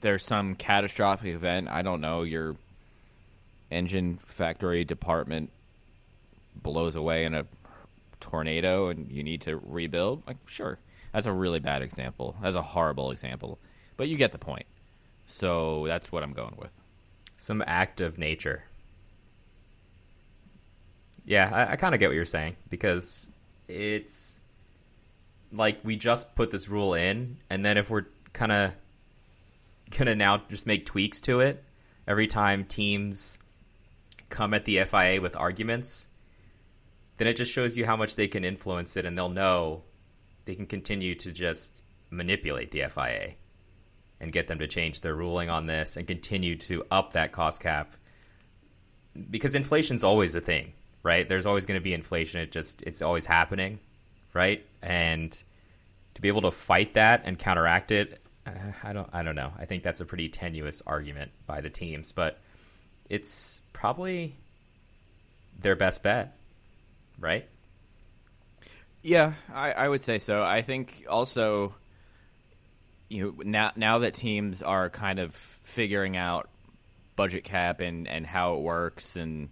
there's 0.00 0.24
some 0.24 0.54
catastrophic 0.54 1.34
event. 1.34 1.68
I 1.68 1.82
don't 1.82 2.00
know 2.00 2.22
your 2.22 2.56
engine 3.70 4.16
factory 4.16 4.84
department 4.84 5.50
blows 6.62 6.96
away 6.96 7.24
in 7.24 7.34
a 7.34 7.46
tornado 8.20 8.88
and 8.88 9.10
you 9.10 9.22
need 9.22 9.42
to 9.42 9.56
rebuild. 9.56 10.22
Like 10.26 10.36
sure, 10.46 10.78
that's 11.12 11.26
a 11.26 11.32
really 11.32 11.60
bad 11.60 11.82
example. 11.82 12.36
That's 12.42 12.56
a 12.56 12.62
horrible 12.62 13.10
example, 13.10 13.58
but 13.96 14.08
you 14.08 14.16
get 14.16 14.32
the 14.32 14.38
point. 14.38 14.66
So 15.26 15.84
that's 15.86 16.10
what 16.10 16.22
I'm 16.22 16.32
going 16.32 16.56
with. 16.58 16.70
Some 17.36 17.62
act 17.66 18.00
of 18.00 18.18
nature. 18.18 18.64
Yeah, 21.24 21.50
I, 21.52 21.72
I 21.72 21.76
kind 21.76 21.94
of 21.94 22.00
get 22.00 22.08
what 22.08 22.16
you're 22.16 22.24
saying 22.24 22.56
because 22.70 23.30
it's 23.68 24.40
like 25.52 25.78
we 25.84 25.96
just 25.96 26.34
put 26.34 26.50
this 26.50 26.68
rule 26.68 26.94
in, 26.94 27.36
and 27.50 27.64
then 27.64 27.76
if 27.76 27.90
we're 27.90 28.06
kind 28.32 28.52
of 28.52 28.74
gonna 29.90 30.14
now 30.14 30.42
just 30.48 30.66
make 30.66 30.86
tweaks 30.86 31.20
to 31.22 31.40
it 31.40 31.64
every 32.06 32.26
time 32.26 32.64
teams 32.64 33.38
come 34.28 34.54
at 34.54 34.64
the 34.64 34.84
FIA 34.84 35.20
with 35.20 35.36
arguments, 35.36 36.06
then 37.16 37.28
it 37.28 37.36
just 37.36 37.50
shows 37.52 37.76
you 37.76 37.86
how 37.86 37.96
much 37.96 38.16
they 38.16 38.28
can 38.28 38.44
influence 38.44 38.96
it, 38.96 39.04
and 39.04 39.16
they'll 39.16 39.28
know 39.28 39.82
they 40.44 40.54
can 40.54 40.66
continue 40.66 41.14
to 41.14 41.32
just 41.32 41.82
manipulate 42.10 42.70
the 42.70 42.84
FIA 42.88 43.34
and 44.20 44.32
get 44.32 44.48
them 44.48 44.58
to 44.58 44.66
change 44.66 45.00
their 45.00 45.14
ruling 45.14 45.50
on 45.50 45.66
this 45.66 45.96
and 45.96 46.06
continue 46.06 46.56
to 46.56 46.84
up 46.90 47.12
that 47.12 47.32
cost 47.32 47.60
cap. 47.60 47.94
Because 49.30 49.54
inflation's 49.54 50.04
always 50.04 50.34
a 50.34 50.40
thing 50.40 50.72
right? 51.04 51.28
There's 51.28 51.46
always 51.46 51.64
going 51.64 51.78
to 51.78 51.82
be 51.82 51.94
inflation. 51.94 52.40
It 52.40 52.50
just 52.50 52.82
it's 52.82 53.02
always 53.02 53.24
happening 53.24 53.78
right? 54.34 54.64
And 54.82 55.36
to 56.14 56.20
be 56.20 56.28
able 56.28 56.42
to 56.42 56.50
fight 56.50 56.94
that 56.94 57.22
and 57.24 57.38
counteract 57.38 57.90
it 57.90 58.20
Uh, 58.56 58.72
i 58.82 58.92
don't 58.92 59.08
i 59.12 59.22
don't 59.22 59.34
know 59.34 59.52
i 59.58 59.64
think 59.64 59.82
that's 59.82 60.00
a 60.00 60.04
pretty 60.04 60.28
tenuous 60.28 60.82
argument 60.86 61.30
by 61.46 61.60
the 61.60 61.70
teams 61.70 62.12
but 62.12 62.38
it's 63.08 63.60
probably 63.72 64.34
their 65.60 65.76
best 65.76 66.02
bet 66.02 66.36
right 67.18 67.46
Yeah, 69.02 69.34
I, 69.52 69.72
I 69.72 69.88
would 69.88 70.00
say 70.00 70.18
so. 70.18 70.42
I 70.42 70.62
think 70.62 71.04
also, 71.08 71.74
you 73.08 73.24
know, 73.24 73.42
now 73.44 73.72
now 73.76 73.98
that 74.00 74.14
teams 74.14 74.62
are 74.62 74.90
kind 74.90 75.18
of 75.18 75.34
figuring 75.34 76.16
out 76.16 76.48
budget 77.16 77.44
cap 77.44 77.80
and, 77.80 78.08
and 78.08 78.26
how 78.26 78.54
it 78.54 78.60
works, 78.60 79.16
and 79.16 79.50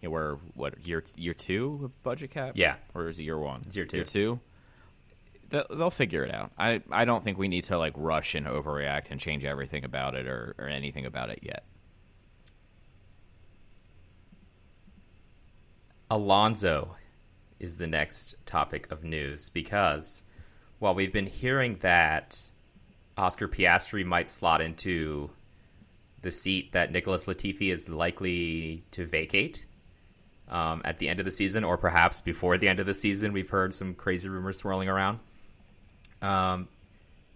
you 0.00 0.08
know, 0.08 0.10
we're 0.10 0.34
what 0.54 0.86
year 0.86 1.02
year 1.16 1.34
two 1.34 1.80
of 1.84 2.02
budget 2.02 2.30
cap? 2.30 2.52
Yeah. 2.54 2.76
or 2.94 3.08
is 3.08 3.18
it 3.18 3.24
year 3.24 3.38
one? 3.38 3.62
It's 3.66 3.76
year 3.76 3.86
two. 3.86 3.96
Year 3.96 4.04
two. 4.04 4.40
They'll, 5.52 5.90
figure 5.90 6.24
it 6.24 6.34
out. 6.34 6.50
I 6.56 6.80
I 6.90 7.04
don't 7.04 7.22
think 7.22 7.36
we 7.36 7.46
need 7.46 7.64
to 7.64 7.76
like 7.76 7.92
rush 7.94 8.34
and 8.34 8.46
overreact 8.46 9.10
and 9.10 9.20
change 9.20 9.44
everything 9.44 9.84
about 9.84 10.14
it 10.14 10.26
or, 10.26 10.54
or 10.58 10.66
anything 10.66 11.04
about 11.04 11.28
it 11.28 11.40
yet. 11.42 11.64
Alonso 16.10 16.96
is 17.60 17.76
the 17.76 17.86
next 17.86 18.34
topic 18.46 18.90
of 18.90 19.04
news 19.04 19.50
because 19.50 20.22
while 20.78 20.94
we've 20.94 21.12
been 21.12 21.26
hearing 21.26 21.76
that 21.82 22.50
Oscar 23.18 23.46
Piastri 23.46 24.06
might 24.06 24.30
slot 24.30 24.62
into 24.62 25.28
the 26.22 26.30
seat 26.30 26.72
that 26.72 26.92
Nicholas 26.92 27.24
Latifi 27.24 27.70
is 27.70 27.90
likely 27.90 28.84
to 28.92 29.04
vacate 29.04 29.66
um, 30.48 30.80
at 30.84 30.98
the 30.98 31.08
end 31.10 31.18
of 31.18 31.26
the 31.26 31.30
season, 31.30 31.62
or 31.62 31.76
perhaps 31.76 32.22
before 32.22 32.56
the 32.56 32.68
end 32.68 32.80
of 32.80 32.86
the 32.86 32.94
season, 32.94 33.32
we've 33.32 33.50
heard 33.50 33.74
some 33.74 33.94
crazy 33.94 34.28
rumors 34.30 34.56
swirling 34.58 34.88
around. 34.88 35.18
Um, 36.22 36.68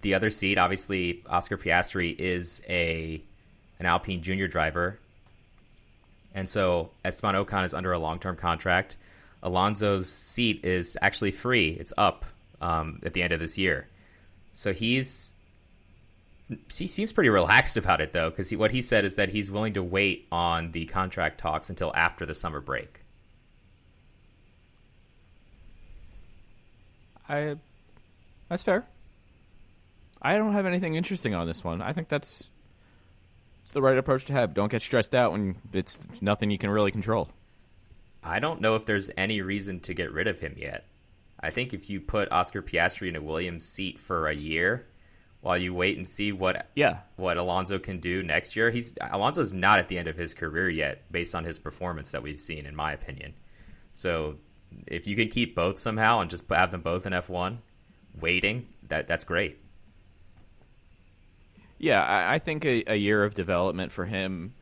the 0.01 0.14
other 0.14 0.31
seat, 0.31 0.57
obviously, 0.57 1.22
Oscar 1.29 1.59
Piastri 1.59 2.16
is 2.18 2.62
a 2.68 3.20
an 3.79 3.87
Alpine 3.87 4.22
Junior 4.22 4.49
driver 4.49 4.99
and 6.37 6.49
so 6.49 6.90
Esteban 7.03 7.35
Ocon 7.35 7.64
is 7.64 7.75
under 7.75 7.92
a 7.92 7.99
long 7.99 8.20
term 8.20 8.37
contract. 8.37 8.99
Alonso's 9.42 10.09
seat 10.09 10.64
is 10.64 10.96
actually 11.01 11.31
free. 11.31 11.70
It's 11.81 11.94
up 11.96 12.27
um, 12.61 13.01
at 13.05 13.14
the 13.14 13.22
end 13.22 13.33
of 13.33 13.40
this 13.40 13.57
year. 13.57 13.88
So 14.53 14.72
he's 14.72 15.33
he 16.72 16.87
seems 16.87 17.12
pretty 17.12 17.31
relaxed 17.31 17.77
about 17.77 18.01
it 18.01 18.12
though, 18.12 18.31
because 18.31 18.51
he, 18.51 18.57
what 18.57 18.70
he 18.70 18.83
said 18.83 19.05
is 19.05 19.16
that 19.16 19.31
he's 19.31 19.51
willing 19.51 19.72
to 19.72 19.83
wait 19.83 20.29
on 20.31 20.72
the 20.72 20.85
contract 20.85 21.38
talks 21.40 21.70
until 21.70 21.90
after 21.96 22.27
the 22.27 22.35
summer 22.35 22.61
break. 22.61 23.01
I 27.29 27.57
that's 28.48 28.64
fair. 28.64 28.87
I 30.22 30.37
don't 30.37 30.52
have 30.52 30.66
anything 30.66 30.94
interesting 30.94 31.35
on 31.35 31.46
this 31.46 31.62
one. 31.62 31.82
I 31.82 31.92
think 31.92 32.09
that's 32.09 32.50
it's 33.64 33.72
the 33.72 33.82
right 33.82 33.98
approach 33.98 34.24
to 34.26 34.32
have. 34.32 34.54
Don't 34.54 34.70
get 34.70 34.82
stressed 34.82 35.14
out 35.14 35.32
when 35.32 35.56
it's 35.72 36.22
nothing 36.22 36.50
you 36.50 36.59
can 36.59 36.70
really 36.70 36.90
control. 36.92 37.28
I 38.22 38.38
don't 38.40 38.61
know 38.61 38.74
if 38.76 38.87
there's 38.87 39.11
any 39.16 39.40
reason 39.40 39.80
to 39.80 39.94
get 39.94 40.12
rid 40.12 40.26
of 40.26 40.40
him 40.40 40.54
yet. 40.56 40.87
I 41.38 41.50
think 41.50 41.74
if 41.74 41.90
you 41.90 42.00
put 42.00 42.32
Oscar 42.32 42.62
Piastri 42.62 43.09
in 43.09 43.16
a 43.16 43.22
Williams 43.22 43.64
seat 43.66 44.00
for 44.00 44.26
a 44.26 44.35
year, 44.35 44.87
while 45.42 45.59
you 45.59 45.74
wait 45.74 45.96
and 45.96 46.09
see 46.09 46.32
what 46.32 46.68
Yeah. 46.74 47.00
what 47.16 47.37
Alonso 47.37 47.78
can 47.78 48.00
do 48.00 48.22
next 48.22 48.56
year, 48.56 48.70
he's 48.70 48.94
Alonso's 49.00 49.52
not 49.52 49.78
at 49.78 49.88
the 49.88 49.98
end 49.98 50.09
of 50.09 50.16
his 50.16 50.32
career 50.35 50.68
yet, 50.68 51.11
based 51.12 51.35
on 51.35 51.44
his 51.44 51.59
performance 51.59 52.11
that 52.12 52.22
we've 52.22 52.40
seen, 52.40 52.66
in 52.66 52.74
my 52.74 52.92
opinion. 52.92 53.35
So 53.92 54.37
if 54.87 55.06
you 55.06 55.14
can 55.14 55.28
keep 55.28 55.54
both 55.54 55.78
somehow 55.78 56.20
and 56.20 56.30
just 56.30 56.44
have 56.50 56.70
them 56.70 56.80
both 56.80 57.06
in 57.06 57.12
F 57.12 57.28
one, 57.28 57.61
waiting, 58.20 58.66
that 58.88 59.07
that's 59.07 59.24
great. 59.24 59.59
Yeah, 61.79 62.02
I, 62.02 62.35
I 62.35 62.38
think 62.38 62.64
a, 62.64 62.85
a 62.92 62.96
year 62.96 63.22
of 63.24 63.35
development 63.35 63.92
for 63.92 64.07
him, 64.07 64.55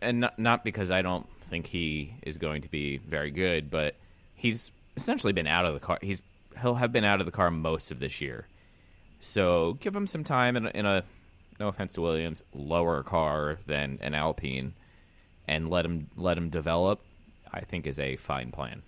and- 0.00 0.20
not, 0.20 0.38
not 0.38 0.64
because 0.64 0.90
I 0.90 1.02
don't 1.02 1.26
think 1.42 1.66
he 1.66 2.14
is 2.22 2.36
going 2.36 2.62
to 2.62 2.70
be 2.70 2.98
very 2.98 3.30
good, 3.30 3.70
but 3.70 3.94
he's 4.34 4.70
essentially 4.96 5.32
been 5.32 5.46
out 5.46 5.64
of 5.64 5.74
the 5.74 5.80
car. 5.80 5.98
He's 6.02 6.22
he'll 6.60 6.74
have 6.74 6.92
been 6.92 7.04
out 7.04 7.20
of 7.20 7.26
the 7.26 7.32
car 7.32 7.50
most 7.50 7.90
of 7.90 7.98
this 7.98 8.20
year, 8.20 8.46
so 9.20 9.74
give 9.80 9.94
him 9.96 10.06
some 10.06 10.24
time 10.24 10.56
in, 10.56 10.66
a- 10.66 10.70
in 10.70 10.86
a 10.86 11.04
no 11.60 11.68
offense 11.68 11.94
to 11.94 12.00
Williams 12.02 12.44
lower 12.52 13.02
car 13.02 13.58
than 13.66 13.98
an 14.02 14.14
Alpine, 14.14 14.74
and 15.46 15.68
let 15.68 15.84
him 15.84 16.08
let 16.16 16.36
him 16.36 16.50
develop. 16.50 17.00
I 17.50 17.60
think 17.60 17.86
is 17.86 17.98
a 17.98 18.16
fine 18.16 18.50
plan. 18.50 18.82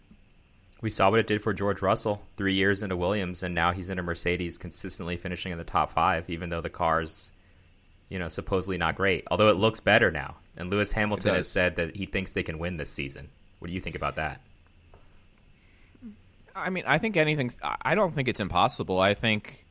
We 0.83 0.91
saw 0.91 1.11
what 1.11 1.21
it 1.21 1.27
did 1.27 1.43
for 1.43 1.53
George 1.53 1.83
Russell, 1.83 2.23
three 2.37 2.55
years 2.55 2.83
into 2.83 2.97
Williams, 2.97 3.43
and 3.43 3.55
now 3.55 3.73
he's 3.73 3.91
in 3.91 3.99
a 3.99 4.03
Mercedes, 4.03 4.57
consistently 4.57 5.17
finishing 5.17 5.53
in 5.53 5.59
the 5.59 5.65
top 5.65 5.93
five, 5.93 6.31
even 6.31 6.49
though 6.49 6.63
the 6.63 6.71
car's, 6.71 7.33
you 8.09 8.19
know, 8.19 8.29
supposedly 8.29 8.79
not 8.79 8.97
great. 8.97 9.25
Although 9.31 9.51
it 9.51 9.57
looks 9.57 9.81
better 9.81 10.11
now, 10.11 10.37
and 10.57 10.71
Lewis 10.71 10.93
Hamilton 10.93 11.35
has 11.35 11.49
said 11.49 11.77
that 11.77 11.97
he 11.97 12.07
thinks 12.07 12.33
they 12.33 12.43
can 12.43 12.59
win 12.59 12.79
this 12.79 12.91
season. 12.91 13.29
What 13.59 13.69
do 13.69 13.75
you 13.75 13.81
think 13.81 13.97
about 13.97 14.17
that? 14.17 14.41
I 16.55 16.71
mean, 16.71 16.85
I 16.87 16.99
think 16.99 17.17
anything's. 17.17 17.57
I 17.63 17.77
I 17.83 17.95
don't 17.95 18.13
think 18.15 18.29
it's 18.29 18.41
impossible. 18.41 19.01
I 19.01 19.15
think 19.15 19.65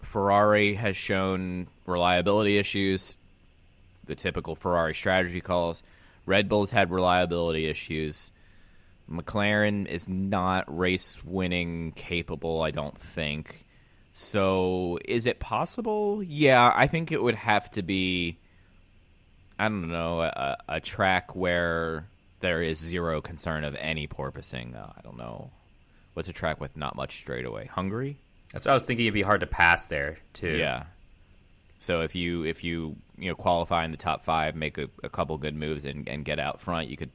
Ferrari 0.00 0.74
has 0.74 0.96
shown 0.96 1.68
reliability 1.86 2.58
issues, 2.58 3.16
the 4.04 4.14
typical 4.14 4.54
Ferrari 4.54 4.94
strategy 4.94 5.40
calls. 5.40 5.82
Red 6.26 6.48
Bull's 6.48 6.70
had 6.70 6.90
reliability 6.90 7.66
issues. 7.66 8.32
McLaren 9.10 9.86
is 9.86 10.08
not 10.08 10.64
race 10.74 11.22
winning 11.24 11.92
capable, 11.92 12.62
I 12.62 12.70
don't 12.70 12.96
think. 12.96 13.66
So, 14.12 14.98
is 15.04 15.26
it 15.26 15.40
possible? 15.40 16.22
Yeah, 16.22 16.72
I 16.74 16.86
think 16.86 17.12
it 17.12 17.22
would 17.22 17.34
have 17.34 17.70
to 17.72 17.82
be, 17.82 18.38
I 19.58 19.64
don't 19.64 19.88
know, 19.88 20.20
a, 20.20 20.56
a 20.68 20.80
track 20.80 21.34
where 21.34 22.06
there 22.40 22.60
is 22.60 22.78
zero 22.78 23.20
concern 23.20 23.64
of 23.64 23.74
any 23.76 24.06
porpoising. 24.06 24.76
Uh, 24.76 24.92
I 24.96 25.00
don't 25.02 25.16
know. 25.16 25.50
What's 26.12 26.28
a 26.28 26.32
track 26.34 26.60
with 26.60 26.76
not 26.76 26.94
much 26.94 27.16
straightaway? 27.16 27.66
Hungary? 27.66 28.18
That's 28.52 28.66
what 28.66 28.72
I 28.72 28.74
was 28.74 28.84
thinking. 28.84 29.06
It'd 29.06 29.14
be 29.14 29.22
hard 29.22 29.40
to 29.40 29.46
pass 29.46 29.86
there 29.86 30.18
too. 30.34 30.56
Yeah. 30.56 30.84
So 31.78 32.02
if 32.02 32.14
you 32.14 32.44
if 32.44 32.62
you 32.62 32.96
you 33.16 33.30
know 33.30 33.34
qualify 33.34 33.84
in 33.84 33.90
the 33.90 33.96
top 33.96 34.24
five, 34.24 34.54
make 34.54 34.76
a, 34.76 34.88
a 35.02 35.08
couple 35.08 35.36
good 35.38 35.54
moves 35.54 35.84
and, 35.86 36.06
and 36.08 36.24
get 36.24 36.38
out 36.38 36.60
front, 36.60 36.88
you 36.88 36.96
could 36.96 37.10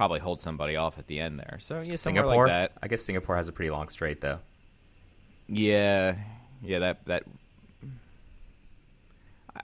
probably 0.00 0.18
hold 0.18 0.40
somebody 0.40 0.76
off 0.76 0.98
at 0.98 1.06
the 1.08 1.20
end 1.20 1.38
there. 1.38 1.58
So 1.60 1.82
yeah, 1.82 1.96
Singapore. 1.96 2.46
like 2.46 2.54
that. 2.54 2.72
I 2.82 2.88
guess 2.88 3.02
Singapore 3.02 3.36
has 3.36 3.48
a 3.48 3.52
pretty 3.52 3.70
long 3.70 3.90
straight 3.90 4.22
though. 4.22 4.38
Yeah, 5.46 6.16
yeah, 6.62 6.78
that 6.78 7.04
that. 7.04 7.24
I- 9.54 9.60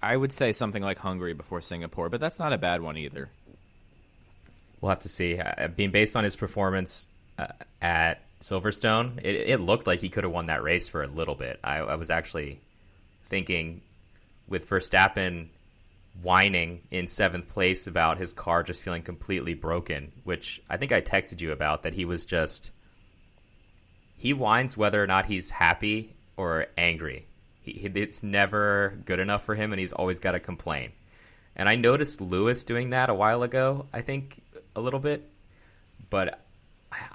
I 0.00 0.16
would 0.16 0.30
say 0.30 0.52
something 0.52 0.80
like 0.80 0.98
Hungary 1.00 1.34
before 1.34 1.60
Singapore, 1.60 2.08
but 2.08 2.20
that's 2.20 2.38
not 2.38 2.52
a 2.52 2.58
bad 2.58 2.82
one 2.82 2.96
either. 2.96 3.30
We'll 4.80 4.90
have 4.90 5.00
to 5.00 5.08
see. 5.08 5.40
Uh, 5.40 5.66
being 5.66 5.90
based 5.90 6.16
on 6.16 6.22
his 6.22 6.36
performance 6.36 7.08
uh, 7.36 7.48
at 7.82 8.22
Silverstone, 8.40 9.18
it, 9.24 9.34
it 9.34 9.60
looked 9.60 9.88
like 9.88 9.98
he 9.98 10.08
could 10.08 10.22
have 10.22 10.32
won 10.32 10.46
that 10.46 10.62
race 10.62 10.88
for 10.88 11.02
a 11.02 11.08
little 11.08 11.34
bit. 11.34 11.58
I, 11.64 11.78
I 11.78 11.96
was 11.96 12.10
actually 12.10 12.60
thinking 13.24 13.80
with 14.46 14.70
Verstappen 14.70 15.48
whining 16.22 16.82
in 16.90 17.06
seventh 17.06 17.48
place 17.48 17.86
about 17.86 18.18
his 18.18 18.32
car 18.32 18.62
just 18.62 18.82
feeling 18.82 19.02
completely 19.02 19.54
broken, 19.54 20.12
which 20.24 20.62
I 20.68 20.76
think 20.76 20.92
I 20.92 21.00
texted 21.00 21.40
you 21.40 21.52
about 21.52 21.82
that 21.82 21.94
he 21.94 22.04
was 22.04 22.26
just 22.26 22.70
he 24.16 24.34
whines 24.34 24.76
whether 24.76 25.02
or 25.02 25.06
not 25.06 25.26
he's 25.26 25.50
happy 25.50 26.14
or 26.36 26.66
angry. 26.76 27.26
He, 27.62 27.90
it's 27.94 28.22
never 28.22 28.98
good 29.04 29.18
enough 29.18 29.44
for 29.44 29.54
him, 29.54 29.72
and 29.72 29.80
he's 29.80 29.92
always 29.92 30.18
got 30.18 30.32
to 30.32 30.40
complain. 30.40 30.92
And 31.56 31.68
I 31.68 31.76
noticed 31.76 32.20
Lewis 32.20 32.64
doing 32.64 32.90
that 32.90 33.10
a 33.10 33.14
while 33.14 33.42
ago. 33.42 33.86
I 33.92 34.02
think 34.02 34.42
a 34.76 34.80
little 34.80 35.00
bit, 35.00 35.30
but 36.08 36.44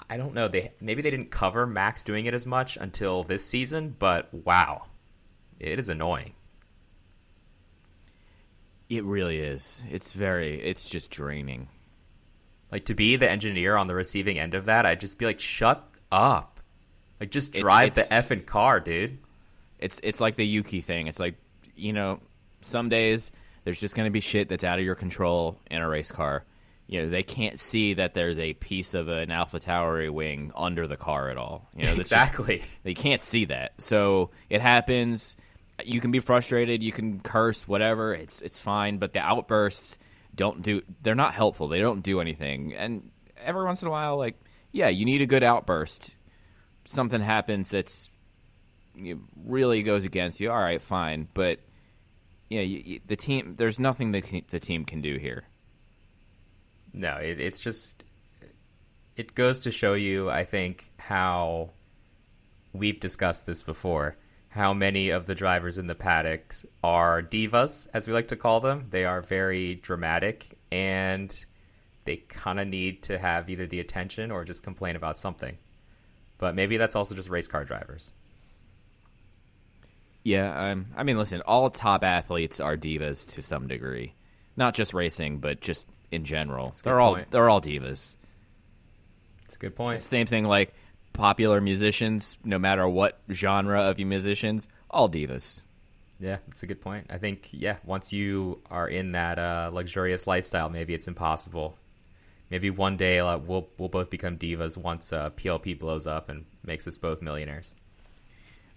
I 0.10 0.18
don't 0.18 0.34
know. 0.34 0.48
They 0.48 0.72
maybe 0.80 1.02
they 1.02 1.12
didn't 1.12 1.32
cover 1.32 1.66
Max 1.68 2.04
doing 2.04 2.26
it 2.26 2.34
as 2.34 2.46
much 2.46 2.78
until 2.78 3.24
this 3.24 3.46
season. 3.46 3.96
But 3.98 4.34
wow, 4.34 4.86
it 5.60 5.80
is 5.80 5.90
annoying. 5.90 6.34
It 8.90 9.04
really 9.04 9.40
is. 9.40 9.84
It's 9.90 10.14
very. 10.14 10.62
It's 10.62 10.88
just 10.88 11.10
draining. 11.12 11.68
Like 12.72 12.86
to 12.86 12.94
be 12.94 13.16
the 13.16 13.30
engineer 13.30 13.76
on 13.76 13.88
the 13.88 13.96
receiving 13.96 14.38
end 14.38 14.54
of 14.54 14.66
that, 14.66 14.86
I'd 14.86 15.00
just 15.00 15.18
be 15.18 15.26
like, 15.26 15.40
"Shut 15.40 15.88
up!" 16.12 16.60
Like 17.20 17.32
just 17.32 17.54
drive 17.54 17.90
it's, 17.90 17.98
it's, 17.98 18.10
the 18.10 18.16
effing 18.16 18.46
car, 18.46 18.80
dude. 18.80 19.18
It's 19.80 20.00
it's 20.04 20.22
like 20.22 20.36
the 20.36 20.46
Yuki 20.46 20.82
thing. 20.82 21.08
It's 21.08 21.20
like 21.20 21.36
you 21.76 21.94
know, 21.94 22.20
some 22.62 22.90
days 22.90 23.32
there's 23.64 23.80
just 23.80 23.96
going 23.96 24.08
to 24.08 24.12
be 24.12 24.20
shit 24.20 24.50
that's 24.50 24.64
out 24.64 24.80
of 24.80 24.86
your 24.86 24.96
control 24.96 25.60
in 25.70 25.82
a 25.82 25.90
race 25.90 26.12
car. 26.12 26.44
You 26.88 27.02
know, 27.02 27.10
they 27.10 27.24
can't 27.24 27.60
see 27.60 27.96
that 27.96 28.14
there's 28.14 28.38
a 28.38 28.54
piece 28.54 28.94
of 28.94 29.08
an 29.08 29.32
Alpha 29.32 29.58
Tauri 29.58 30.12
wing 30.12 30.52
under 30.56 30.88
the 30.88 30.98
car 30.98 31.30
at 31.30 31.38
all. 31.38 31.68
You 31.76 31.86
know, 31.86 31.94
exactly. 31.94 32.60
Just, 32.60 32.70
they 32.84 32.94
can't 32.94 33.20
see 33.20 33.46
that. 33.46 33.82
So 33.82 34.30
it 34.50 34.62
happens. 34.62 35.36
You 35.84 36.00
can 36.00 36.12
be 36.12 36.20
frustrated. 36.20 36.82
You 36.82 36.92
can 36.92 37.20
curse, 37.20 37.68
whatever. 37.68 38.14
It's 38.14 38.42
it's 38.42 38.60
fine. 38.60 38.98
But 38.98 39.14
the 39.14 39.20
outbursts 39.20 39.98
don't 40.34 40.62
do. 40.62 40.82
They're 41.02 41.16
not 41.16 41.34
helpful. 41.34 41.68
They 41.68 41.80
don't 41.80 42.02
do 42.02 42.22
anything. 42.22 42.74
And 42.74 43.12
every 43.38 43.66
once 43.66 43.82
in 43.82 43.88
a 43.88 43.92
while, 43.92 44.18
like 44.18 44.40
yeah, 44.72 44.90
you 44.90 45.06
need 45.06 45.22
a 45.22 45.26
good 45.26 45.44
outburst. 45.44 46.18
Something 46.86 47.22
happens 47.22 47.70
that's 47.72 48.10
you 48.96 49.16
know, 49.16 49.22
really 49.46 49.84
goes 49.84 50.06
against 50.06 50.40
you. 50.40 50.52
All 50.52 50.60
right, 50.60 50.82
fine. 50.82 51.28
But 51.34 51.60
yeah, 52.50 52.62
you, 52.62 52.82
you, 52.86 53.00
the 53.06 53.16
team. 53.16 53.56
There's 53.58 53.80
nothing 53.80 54.12
that 54.12 54.48
the 54.48 54.60
team 54.60 54.86
can 54.86 55.02
do 55.02 55.18
here. 55.18 55.46
No, 56.94 57.16
it, 57.16 57.40
it's 57.40 57.60
just 57.60 58.04
it 59.16 59.36
goes 59.36 59.60
to 59.60 59.72
show 59.72 59.94
you, 59.94 60.30
I 60.30 60.46
think, 60.46 60.92
how 60.98 61.72
we've 62.74 63.00
discussed 63.00 63.46
this 63.46 63.64
before. 63.64 64.18
How 64.56 64.74
many 64.74 65.10
of 65.10 65.26
the 65.26 65.36
drivers 65.36 65.78
in 65.78 65.88
the 65.88 65.96
paddocks 65.96 66.66
are 66.82 67.22
divas, 67.22 67.90
as 67.94 68.08
we 68.08 68.14
like 68.14 68.30
to 68.30 68.38
call 68.38 68.62
them? 68.62 68.88
They 68.90 69.04
are 69.04 69.20
very 69.20 69.76
dramatic, 69.76 70.58
and 70.72 71.46
they 72.06 72.16
kind 72.16 72.62
of 72.62 72.66
need 72.66 73.04
to 73.04 73.18
have 73.18 73.50
either 73.50 73.68
the 73.68 73.82
attention 73.82 74.32
or 74.32 74.46
just 74.46 74.64
complain 74.64 74.96
about 74.96 75.20
something. 75.20 75.58
But 76.38 76.56
maybe 76.56 76.78
that's 76.78 76.96
also 76.96 77.16
just 77.16 77.28
race 77.28 77.50
car 77.50 77.66
drivers. 77.66 78.14
Yeah, 80.24 80.70
um, 80.70 80.86
I 80.96 81.04
mean, 81.04 81.18
listen, 81.18 81.42
all 81.42 81.70
top 81.70 82.06
athletes 82.06 82.62
are 82.62 82.78
divas 82.78 83.34
to 83.34 83.42
some 83.42 83.68
degree, 83.68 84.14
not 84.56 84.74
just 84.74 84.94
racing, 84.94 85.40
but 85.40 85.60
just 85.60 85.86
in 86.12 86.24
general. 86.24 86.74
They're 86.82 87.02
all 87.02 87.20
they're 87.30 87.50
all 87.50 87.60
divas. 87.60 88.16
That's 89.42 89.58
a 89.58 89.60
good 89.60 89.76
point. 89.76 90.00
Same 90.00 90.28
thing 90.28 90.46
like 90.46 90.74
popular 91.16 91.62
musicians, 91.62 92.38
no 92.44 92.60
matter 92.60 92.88
what 92.88 93.20
genre 93.32 93.82
of 93.82 94.00
you 94.00 94.06
musicians, 94.06 94.68
all 94.90 95.10
divas. 95.10 95.62
Yeah, 96.20 96.38
that's 96.48 96.64
a 96.64 96.68
good 96.68 96.82
point. 96.82 97.08
I 97.10 97.18
think 97.18 97.50
yeah, 97.52 97.78
once 97.84 98.14
you 98.14 98.62
are 98.70 98.88
in 98.88 99.14
that 99.14 99.38
uh, 99.38 99.70
luxurious 99.74 100.28
lifestyle, 100.28 100.70
maybe 100.70 100.94
it's 100.94 101.08
impossible. 101.08 101.78
Maybe 102.50 102.70
one 102.70 102.96
day 102.96 103.20
uh, 103.20 103.38
we'll 103.38 103.68
we'll 103.78 103.90
both 103.90 104.10
become 104.10 104.38
divas 104.38 104.78
once 104.78 105.12
uh, 105.12 105.32
PLP 105.32 105.78
blows 105.78 106.08
up 106.08 106.30
and 106.30 106.46
makes 106.64 106.88
us 106.88 106.98
both 106.98 107.22
millionaires. 107.22 107.76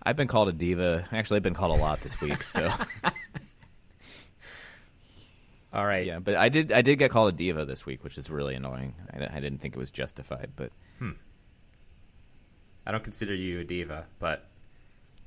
I've 0.03 0.17
been 0.17 0.29
called 0.29 0.49
a 0.49 0.53
diva. 0.53 1.07
Actually, 1.13 1.37
I've 1.37 1.43
been 1.43 1.55
called 1.55 1.79
a 1.79 1.83
lot 1.83 2.01
this 2.01 2.21
week. 2.21 2.43
So, 2.43 2.69
all 5.73 5.87
right, 5.87 6.07
yeah. 6.07 6.19
But 6.19 6.37
I 6.37 6.49
did 6.49 6.73
I 6.73 6.83
did 6.83 6.97
get 6.99 7.11
called 7.11 7.35
a 7.35 7.37
diva 7.37 7.65
this 7.65 7.85
week, 7.87 8.03
which 8.03 8.19
is 8.19 8.31
really 8.31 8.55
annoying. 8.55 8.95
I, 9.13 9.37
I 9.37 9.41
didn't 9.41 9.59
think 9.59 9.77
it 9.77 9.79
was 9.79 9.91
justified, 9.91 10.51
but 10.57 10.73
hmm. 10.99 11.13
I 12.89 12.91
don't 12.91 13.05
consider 13.05 13.35
you 13.35 13.61
a 13.61 13.65
diva, 13.65 14.07
but 14.19 14.47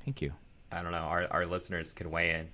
thank 0.04 0.20
you. 0.20 0.32
I 0.72 0.82
don't 0.82 0.90
know. 0.90 0.98
Our 0.98 1.28
our 1.30 1.46
listeners 1.46 1.92
can 1.92 2.10
weigh 2.10 2.30
in. 2.30 2.48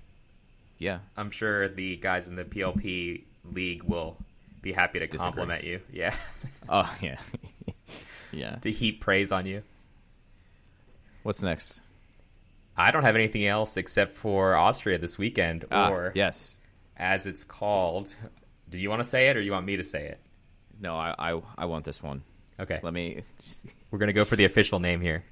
Yeah, 0.77 0.99
I'm 1.17 1.31
sure 1.31 1.67
the 1.67 1.97
guys 1.97 2.27
in 2.27 2.35
the 2.35 2.43
PLP 2.45 3.23
league 3.51 3.83
will 3.83 4.17
be 4.61 4.71
happy 4.71 4.99
to 4.99 5.07
Disagree. 5.07 5.25
compliment 5.25 5.63
you. 5.63 5.81
Yeah. 5.91 6.15
oh 6.69 6.95
yeah. 7.01 7.17
yeah. 8.31 8.55
To 8.57 8.71
heap 8.71 9.01
praise 9.01 9.31
on 9.31 9.47
you. 9.47 9.63
What's 11.23 11.41
next? 11.41 11.81
I 12.77 12.91
don't 12.91 13.03
have 13.03 13.15
anything 13.15 13.45
else 13.47 13.77
except 13.77 14.13
for 14.13 14.55
Austria 14.55 14.99
this 14.99 15.17
weekend, 15.17 15.65
ah, 15.71 15.89
or 15.89 16.11
yes, 16.13 16.59
as 16.95 17.25
it's 17.25 17.43
called. 17.43 18.15
Do 18.69 18.77
you 18.77 18.91
want 18.91 18.99
to 18.99 19.09
say 19.09 19.29
it, 19.29 19.37
or 19.37 19.41
you 19.41 19.53
want 19.53 19.65
me 19.65 19.77
to 19.77 19.83
say 19.83 20.05
it? 20.05 20.19
No, 20.79 20.95
I 20.95 21.15
I, 21.17 21.41
I 21.57 21.65
want 21.65 21.83
this 21.83 22.03
one. 22.03 22.21
Okay, 22.59 22.79
let 22.83 22.93
me. 22.93 23.21
We're 23.89 23.99
gonna 23.99 24.13
go 24.13 24.25
for 24.25 24.35
the 24.35 24.45
official 24.45 24.79
name 24.79 25.01
here. 25.01 25.23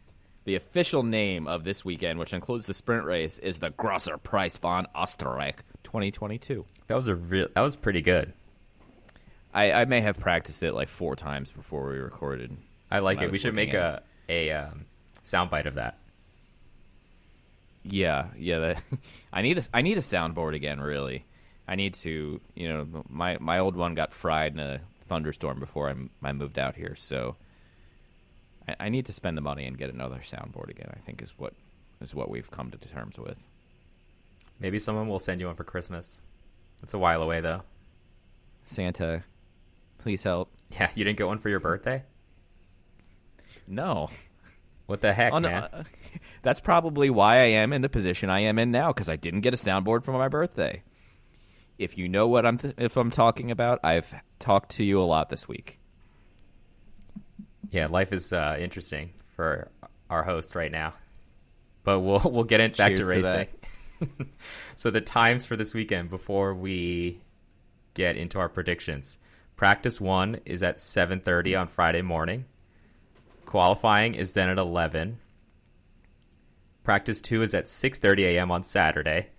The 0.46 0.56
official 0.56 1.04
name 1.04 1.46
of 1.46 1.66
this 1.66 1.84
weekend, 1.84 2.20
which 2.20 2.34
includes 2.34 2.68
the 2.68 2.74
sprint 2.74 3.04
race, 3.04 3.38
is 3.38 3.60
the 3.60 3.72
Grosser 3.72 4.18
Preis 4.18 4.58
von 4.58 4.88
Österreich 4.96 5.58
2022. 5.84 6.66
That 6.88 6.96
was 6.96 7.10
a 7.10 7.16
real. 7.16 7.48
That 7.54 7.62
was 7.62 7.76
pretty 7.76 8.02
good. 8.02 8.32
I, 9.54 9.72
I 9.74 9.86
may 9.86 10.00
have 10.02 10.18
practiced 10.18 10.64
it 10.64 10.74
like 10.74 10.88
four 10.88 11.16
times 11.16 11.52
before 11.52 11.90
we 11.90 11.98
recorded. 11.98 12.56
I 12.90 13.00
like 13.00 13.20
it. 13.22 13.26
I 13.26 13.28
we 13.28 13.40
should 13.40 13.56
make 13.56 13.74
a 13.74 14.04
a 14.30 14.52
um, 14.52 14.86
soundbite 15.26 15.66
of 15.66 15.76
that. 15.76 15.98
Yeah, 17.84 18.28
yeah. 18.38 18.60
That, 18.60 18.84
I 19.34 19.42
need 19.42 19.58
a 19.58 19.64
I 19.74 19.82
need 19.82 19.98
a 19.98 20.02
soundboard 20.02 20.56
again. 20.56 20.80
Really, 20.80 21.26
I 21.68 21.76
need 21.76 21.94
to. 21.96 22.40
You 22.56 22.68
know, 22.70 23.04
my 23.10 23.38
my 23.42 23.60
old 23.60 23.76
one 23.76 23.96
got 23.96 24.14
fried 24.14 24.54
in 24.54 24.60
a 24.62 24.80
thunderstorm 25.08 25.60
before 25.60 25.90
I, 25.90 25.96
I 26.28 26.34
moved 26.34 26.60
out 26.60 26.76
here, 26.76 26.96
so 26.96 27.36
I, 28.68 28.76
I 28.82 28.90
need 28.90 29.06
to 29.08 29.14
spend 29.14 29.38
the 29.38 29.42
money 29.42 29.66
and 29.66 29.78
get 29.78 29.94
another 29.94 30.20
soundboard 30.20 30.70
again. 30.70 30.92
I 30.96 31.00
think 31.00 31.22
is 31.22 31.34
what 31.38 31.54
is 32.02 32.14
what 32.14 32.30
we've 32.30 32.52
come 32.52 32.72
to 32.72 32.78
terms 32.78 33.18
with. 33.18 33.48
Maybe 34.60 34.80
someone 34.80 35.08
will 35.08 35.20
send 35.20 35.42
you 35.42 35.48
one 35.48 35.56
for 35.56 35.64
Christmas. 35.64 36.22
It's 36.84 36.94
a 36.94 37.00
while 37.00 37.22
away 37.22 37.42
though. 37.42 37.64
Santa, 38.66 39.24
please 39.98 40.24
help. 40.24 40.52
Yeah, 40.72 40.90
you 40.96 41.04
didn't 41.04 41.18
get 41.18 41.28
one 41.28 41.40
for 41.40 41.50
your 41.50 41.60
birthday? 41.60 42.04
No. 43.68 44.10
What 44.86 45.02
the 45.02 45.14
heck, 45.14 45.34
oh, 45.34 45.40
no, 45.40 45.50
man? 45.50 45.64
Uh, 45.64 45.84
that's 46.42 46.60
probably 46.60 47.10
why 47.10 47.38
I 47.38 47.46
am 47.46 47.74
in 47.74 47.82
the 47.82 47.90
position 47.90 48.30
I 48.30 48.42
am 48.42 48.58
in 48.58 48.72
now 48.72 48.88
because 48.88 49.10
I 49.10 49.16
didn't 49.18 49.42
get 49.42 49.54
a 49.54 49.58
soundboard 49.58 50.04
for 50.04 50.12
my 50.14 50.28
birthday. 50.28 50.82
If 51.78 51.98
you 51.98 52.10
know 52.10 52.28
what 52.28 52.46
I'm 52.46 52.58
th- 52.58 52.76
if 52.78 52.98
I'm 52.98 53.12
talking 53.12 53.52
about, 53.52 53.80
I've 53.84 54.14
talked 54.40 54.72
to 54.72 54.84
you 54.84 55.00
a 55.00 55.06
lot 55.06 55.30
this 55.30 55.48
week. 55.48 55.80
Yeah, 57.70 57.88
life 57.88 58.14
is 58.14 58.34
uh, 58.34 58.58
interesting 58.60 59.12
for 59.36 59.70
our 60.10 60.24
host 60.24 60.56
right 60.56 60.72
now, 60.72 60.94
but 61.84 62.00
we'll 62.00 62.22
we'll 62.26 62.44
get 62.44 62.62
it 62.62 62.78
back 62.78 62.90
Cheers 62.96 63.08
to 63.08 63.22
racing. 63.22 63.48
To 64.00 64.26
so 64.76 64.90
the 64.92 65.02
times 65.02 65.46
for 65.46 65.56
this 65.56 65.74
weekend 65.74 66.10
before 66.10 66.54
we 66.54 67.22
get 67.94 68.16
into 68.16 68.40
our 68.40 68.48
predictions. 68.48 69.18
Practice 69.56 70.00
one 70.00 70.40
is 70.46 70.62
at 70.62 70.78
7:30 70.78 71.60
on 71.60 71.68
Friday 71.68 72.04
morning. 72.04 72.46
Qualifying 73.46 74.14
is 74.14 74.34
then 74.34 74.50
at 74.50 74.60
11. 74.60 75.18
Practice 76.84 77.22
2 77.22 77.42
is 77.42 77.54
at 77.56 77.66
6:30 77.66 78.20
a.m. 78.36 78.52
on 78.52 78.64
Saturday. 78.64 79.30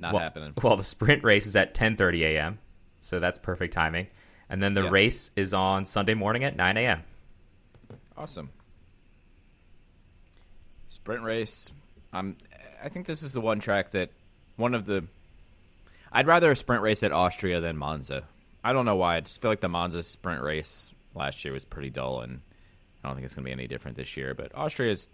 Not 0.00 0.14
well, 0.14 0.22
happening. 0.22 0.54
Well, 0.62 0.76
the 0.76 0.82
sprint 0.82 1.24
race 1.24 1.46
is 1.46 1.56
at 1.56 1.74
10:30 1.74 2.20
a.m. 2.22 2.58
So 3.00 3.20
that's 3.20 3.38
perfect 3.38 3.74
timing. 3.74 4.08
And 4.48 4.62
then 4.62 4.74
the 4.74 4.82
yep. 4.82 4.92
race 4.92 5.30
is 5.36 5.54
on 5.54 5.84
Sunday 5.84 6.14
morning 6.14 6.42
at 6.42 6.56
9 6.56 6.76
a.m. 6.76 7.04
Awesome. 8.16 8.50
Sprint 10.88 11.22
race. 11.22 11.72
Um, 12.12 12.36
I 12.82 12.88
think 12.88 13.06
this 13.06 13.22
is 13.22 13.32
the 13.32 13.40
one 13.40 13.60
track 13.60 13.92
that 13.92 14.10
one 14.56 14.74
of 14.74 14.86
the. 14.86 15.04
I'd 16.12 16.26
rather 16.26 16.50
a 16.50 16.56
sprint 16.56 16.82
race 16.82 17.04
at 17.04 17.12
Austria 17.12 17.60
than 17.60 17.76
Monza. 17.76 18.24
I 18.64 18.72
don't 18.72 18.84
know 18.84 18.96
why. 18.96 19.16
I 19.16 19.20
just 19.20 19.40
feel 19.40 19.50
like 19.50 19.60
the 19.60 19.68
Monza 19.68 20.02
sprint 20.02 20.42
race 20.42 20.92
last 21.14 21.44
year 21.44 21.54
was 21.54 21.64
pretty 21.64 21.90
dull, 21.90 22.20
and 22.20 22.40
I 23.02 23.08
don't 23.08 23.14
think 23.14 23.24
it's 23.24 23.34
going 23.34 23.44
to 23.44 23.48
be 23.48 23.52
any 23.52 23.68
different 23.68 23.96
this 23.96 24.16
year. 24.16 24.34
But 24.34 24.52
Austria 24.54 24.90
is 24.90 25.08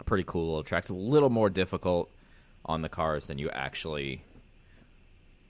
a 0.00 0.04
pretty 0.04 0.24
cool 0.26 0.46
little 0.46 0.64
track. 0.64 0.84
It's 0.84 0.90
a 0.90 0.94
little 0.94 1.30
more 1.30 1.50
difficult 1.50 2.10
on 2.64 2.80
the 2.80 2.88
cars 2.88 3.26
than 3.26 3.38
you 3.38 3.50
actually 3.50 4.24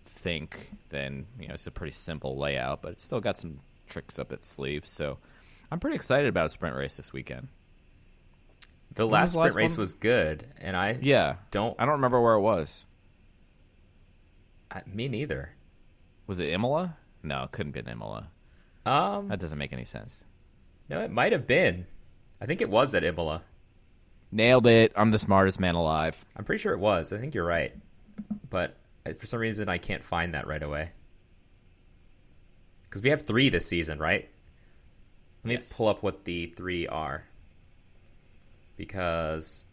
think. 0.09 0.73
Then 0.89 1.27
you 1.39 1.49
know 1.49 1.55
it's 1.55 1.67
a 1.67 1.71
pretty 1.71 1.93
simple 1.93 2.37
layout, 2.37 2.83
but 2.83 2.93
it's 2.93 3.05
still 3.05 3.21
got 3.21 3.37
some 3.37 3.59
tricks 3.87 4.19
up 4.19 4.33
its 4.33 4.49
sleeve. 4.49 4.87
So 4.87 5.19
I'm 5.71 5.81
pretty 5.81 5.97
excited 5.97 6.29
about 6.29 6.47
a 6.47 6.49
sprint 6.49 6.77
race 6.77 6.97
this 6.97 7.13
weekend. 7.13 7.49
The 8.95 9.07
last, 9.07 9.33
the 9.33 9.41
last 9.41 9.53
sprint 9.53 9.71
race 9.71 9.77
one? 9.77 9.83
was 9.83 9.93
good, 9.95 10.47
and 10.61 10.77
I 10.77 10.99
yeah 11.01 11.37
don't 11.51 11.77
I 11.79 11.85
don't 11.85 11.95
remember 11.95 12.21
where 12.21 12.35
it 12.35 12.41
was. 12.41 12.87
I, 14.71 14.83
me 14.87 15.09
neither. 15.09 15.51
Was 16.27 16.41
it 16.41 16.51
Imola? 16.51 16.97
No, 17.23 17.45
it 17.45 17.53
couldn't 17.53 17.73
be 17.73 17.81
Imola. 17.81 18.29
Um, 18.85 19.29
that 19.29 19.41
doesn't 19.41 19.59
make 19.59 19.73
any 19.73 19.85
sense. 19.85 20.25
No, 20.89 21.01
it 21.01 21.11
might 21.11 21.33
have 21.33 21.47
been. 21.47 21.87
I 22.41 22.47
think 22.47 22.61
it 22.61 22.71
was 22.71 22.95
at 22.95 23.05
Imola. 23.05 23.43
Nailed 24.31 24.67
it. 24.67 24.93
I'm 24.95 25.11
the 25.11 25.19
smartest 25.19 25.59
man 25.59 25.75
alive. 25.75 26.25
I'm 26.37 26.45
pretty 26.45 26.61
sure 26.61 26.73
it 26.73 26.79
was. 26.79 27.13
I 27.13 27.19
think 27.19 27.35
you're 27.35 27.45
right, 27.45 27.75
but 28.51 28.77
for 29.15 29.27
some 29.27 29.41
reason 29.41 29.69
I 29.69 29.79
can't 29.79 30.03
find 30.05 30.35
that 30.35 30.47
right 30.47 30.63
away. 30.63 30.91
Because 32.85 33.03
we 33.03 33.11
have 33.11 33.23
three 33.23 33.49
this 33.49 33.67
season, 33.67 33.99
right? 33.99 34.29
Let 35.45 35.49
me 35.49 35.55
Yes. 35.57 35.77
pull 35.77 35.89
up 35.89 36.03
what 36.03 36.25
the 36.25 36.47
three 36.47 36.87
are. 36.87 37.25
Because 38.77 39.65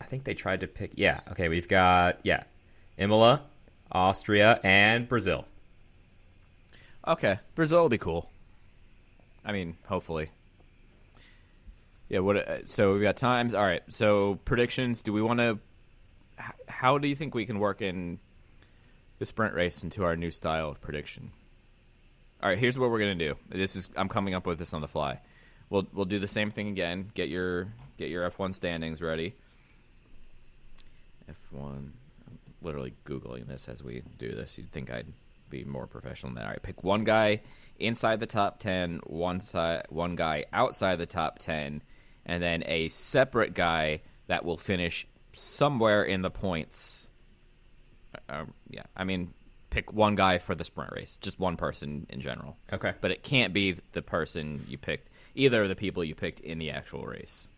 I 0.00 0.04
think 0.04 0.24
they 0.24 0.34
tried 0.34 0.60
to 0.60 0.66
pick. 0.66 0.92
Yeah, 0.96 1.20
okay, 1.30 1.48
we've 1.48 1.68
got, 1.68 2.18
yeah, 2.24 2.44
Imola, 2.98 3.42
Austria, 3.92 4.60
and 4.64 5.08
Brazil. 5.08 5.46
Okay, 7.06 7.38
Brazil 7.54 7.82
will 7.82 7.88
be 7.88 7.98
cool. 7.98 8.30
I 9.44 9.52
mean, 9.52 9.76
hopefully. 9.86 10.30
Yeah. 12.08 12.20
What? 12.20 12.36
uh, 12.36 12.64
So 12.66 12.94
we've 12.94 13.02
got 13.02 13.16
times. 13.16 13.54
All 13.54 13.62
right. 13.64 13.82
So 13.88 14.36
predictions. 14.44 15.02
Do 15.02 15.12
we 15.12 15.20
want 15.22 15.40
to? 15.40 15.58
How 16.68 16.98
do 16.98 17.08
you 17.08 17.14
think 17.14 17.34
we 17.34 17.46
can 17.46 17.58
work 17.58 17.82
in 17.82 18.18
the 19.18 19.26
sprint 19.26 19.54
race 19.54 19.82
into 19.82 20.04
our 20.04 20.16
new 20.16 20.30
style 20.30 20.70
of 20.70 20.80
prediction? 20.80 21.30
All 22.42 22.48
right. 22.48 22.58
Here's 22.58 22.78
what 22.78 22.90
we're 22.90 22.98
gonna 22.98 23.14
do. 23.14 23.36
This 23.48 23.76
is. 23.76 23.88
I'm 23.96 24.08
coming 24.08 24.34
up 24.34 24.46
with 24.46 24.58
this 24.58 24.74
on 24.74 24.80
the 24.80 24.88
fly. 24.88 25.20
We'll 25.70 25.86
we'll 25.92 26.04
do 26.04 26.18
the 26.18 26.28
same 26.28 26.50
thing 26.50 26.68
again. 26.68 27.10
Get 27.14 27.28
your 27.28 27.68
get 27.96 28.10
your 28.10 28.28
F1 28.30 28.54
standings 28.54 29.00
ready. 29.00 29.34
F1. 31.30 31.90
I'm 32.26 32.38
literally 32.60 32.94
googling 33.06 33.46
this 33.46 33.68
as 33.68 33.82
we 33.82 34.02
do 34.18 34.34
this. 34.34 34.58
You'd 34.58 34.70
think 34.70 34.90
I'd 34.90 35.06
be 35.48 35.64
more 35.64 35.86
professional 35.86 36.30
than 36.30 36.36
that. 36.36 36.44
All 36.44 36.50
right, 36.50 36.62
pick 36.62 36.84
one 36.84 37.04
guy 37.04 37.40
inside 37.78 38.20
the 38.20 38.26
top 38.26 38.58
ten, 38.58 39.00
one 39.06 39.40
side, 39.40 39.86
one 39.88 40.16
guy 40.16 40.44
outside 40.52 40.96
the 40.96 41.06
top 41.06 41.38
ten, 41.38 41.82
and 42.26 42.42
then 42.42 42.62
a 42.66 42.88
separate 42.88 43.54
guy 43.54 44.02
that 44.26 44.44
will 44.44 44.56
finish 44.56 45.06
somewhere 45.34 46.02
in 46.02 46.22
the 46.22 46.30
points. 46.30 47.08
Uh, 48.28 48.44
yeah, 48.70 48.84
I 48.96 49.04
mean, 49.04 49.34
pick 49.70 49.92
one 49.92 50.14
guy 50.14 50.38
for 50.38 50.54
the 50.54 50.64
sprint 50.64 50.92
race, 50.92 51.16
just 51.16 51.38
one 51.40 51.56
person 51.56 52.06
in 52.08 52.20
general. 52.20 52.56
Okay. 52.72 52.92
but 53.00 53.10
it 53.10 53.22
can't 53.22 53.52
be 53.52 53.76
the 53.92 54.02
person 54.02 54.64
you 54.68 54.78
picked. 54.78 55.10
Either 55.34 55.62
of 55.64 55.68
the 55.68 55.74
people 55.76 56.04
you 56.04 56.14
picked 56.14 56.40
in 56.40 56.58
the 56.58 56.70
actual 56.70 57.04
race. 57.04 57.48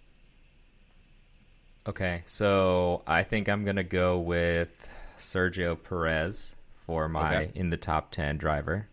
Okay, 1.87 2.22
so 2.27 3.03
I 3.07 3.22
think 3.22 3.49
I'm 3.49 3.64
gonna 3.64 3.85
go 3.85 4.18
with 4.18 4.89
Sergio 5.18 5.77
Perez 5.81 6.57
for 6.87 7.09
my 7.09 7.37
Okay. 7.45 7.53
in 7.55 7.70
the 7.70 7.77
top 7.77 8.11
ten 8.11 8.39
driver. 8.39 8.89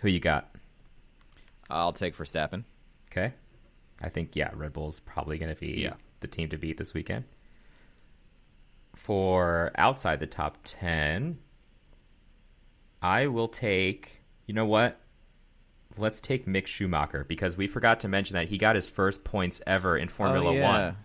Who 0.00 0.08
you 0.08 0.20
got? 0.20 0.54
I'll 1.68 1.92
take 1.92 2.16
Verstappen. 2.16 2.64
Okay, 3.10 3.34
I 4.00 4.08
think 4.08 4.34
yeah, 4.34 4.50
Red 4.54 4.72
Bull's 4.72 5.00
probably 5.00 5.36
gonna 5.36 5.54
be 5.56 5.82
Yeah. 5.82 5.94
The 6.20 6.28
team 6.28 6.48
to 6.50 6.56
beat 6.56 6.76
this 6.76 6.94
weekend. 6.94 7.24
For 8.94 9.70
outside 9.76 10.20
the 10.20 10.26
top 10.26 10.58
ten, 10.64 11.38
I 13.00 13.26
will 13.28 13.48
take. 13.48 14.22
You 14.46 14.54
know 14.54 14.66
what? 14.66 15.00
Let's 15.96 16.20
take 16.20 16.46
Mick 16.46 16.66
Schumacher 16.66 17.24
because 17.24 17.56
we 17.56 17.66
forgot 17.66 18.00
to 18.00 18.08
mention 18.08 18.34
that 18.34 18.48
he 18.48 18.58
got 18.58 18.74
his 18.74 18.90
first 18.90 19.24
points 19.24 19.60
ever 19.66 19.96
in 19.96 20.08
Formula 20.08 20.50
Oh, 20.50 20.54
yeah. 20.54 20.72
One. 20.72 20.96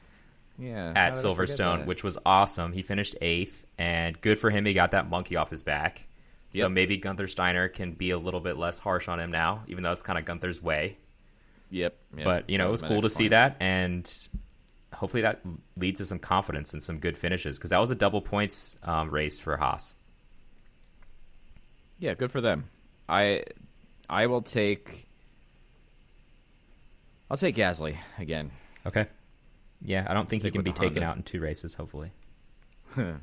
Yeah, 0.58 0.94
at 0.96 1.14
Silverstone, 1.14 1.86
which 1.86 2.02
was 2.02 2.18
awesome. 2.26 2.72
He 2.72 2.82
finished 2.82 3.16
eighth, 3.20 3.66
and 3.78 4.20
good 4.22 4.40
for 4.40 4.50
him. 4.50 4.66
He 4.66 4.74
got 4.74 4.92
that 4.92 5.10
monkey 5.10 5.36
off 5.36 5.50
his 5.50 5.64
back. 5.64 6.08
So 6.52 6.70
maybe 6.70 6.96
Gunther 6.96 7.28
Steiner 7.28 7.68
can 7.68 7.92
be 7.92 8.12
a 8.12 8.18
little 8.18 8.40
bit 8.40 8.58
less 8.58 8.80
harsh 8.80 9.10
on 9.10 9.20
him 9.20 9.32
now, 9.32 9.64
even 9.68 9.84
though 9.84 9.92
it's 9.92 10.04
kind 10.04 10.18
of 10.18 10.24
Gunther's 10.24 10.62
way. 10.64 10.98
Yep. 11.70 11.98
yep. 12.16 12.24
But 12.24 12.50
you 12.50 12.58
know, 12.58 12.66
That 12.66 12.70
it 12.70 12.72
was 12.72 12.82
my 12.84 12.88
cool 12.88 13.02
to 13.02 13.08
next 13.08 13.16
see 13.16 13.28
that, 13.30 13.58
and 13.60 14.30
hopefully 14.96 15.22
that 15.22 15.42
leads 15.78 16.00
to 16.00 16.06
some 16.06 16.20
confidence 16.20 16.74
and 16.74 16.82
some 16.82 17.00
good 17.00 17.18
finishes 17.18 17.58
because 17.58 17.70
that 17.70 17.80
was 17.80 17.92
a 17.92 17.96
double 17.96 18.22
points 18.22 18.76
um, 18.84 19.10
race 19.12 19.40
for 19.40 19.58
Haas. 19.58 19.96
Yeah, 22.00 22.14
good 22.14 22.32
for 22.32 22.42
them. 22.42 22.70
I 23.08 23.44
I 24.10 24.28
will 24.28 24.42
take 24.42 25.08
I'll 27.30 27.38
take 27.38 27.56
Gasly 27.56 27.98
again. 28.20 28.52
Okay. 28.86 29.08
Yeah, 29.82 30.06
I 30.10 30.14
don't 30.14 30.28
think 30.30 30.44
he 30.44 30.52
can 30.52 30.64
be 30.64 30.72
taken 30.72 30.96
Honda. 31.04 31.06
out 31.08 31.18
in 31.18 31.24
two 31.24 31.40
races. 31.40 31.74
Hopefully, 31.74 32.12
All 32.98 33.14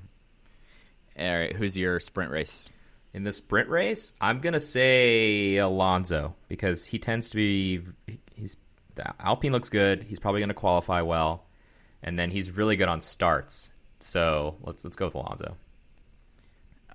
right, 1.16 1.53
who's 1.55 1.77
your 1.77 1.99
sprint 2.01 2.31
race? 2.31 2.68
in 3.14 3.25
the 3.25 3.33
sprint 3.33 3.68
race, 3.68 4.12
I'm 4.20 4.41
gonna 4.41 4.61
say 4.61 5.57
Alonso 5.57 6.35
because 6.49 6.87
he 6.87 6.99
tends 6.99 7.31
to 7.31 7.37
be. 7.37 7.83
He's 8.35 8.57
the 8.95 9.12
Alpine 9.20 9.53
looks 9.53 9.68
good. 9.68 10.05
He's 10.05 10.18
probably 10.20 10.41
gonna 10.41 10.55
qualify 10.55 11.03
well, 11.03 11.45
and 12.03 12.18
then 12.18 12.30
he's 12.30 12.50
really 12.50 12.76
good 12.76 12.88
on 12.88 13.00
starts. 13.00 13.70
So 14.00 14.57
let's 14.62 14.84
let's 14.84 14.96
go 14.96 15.07
with 15.07 15.14
Alonso. 15.14 15.57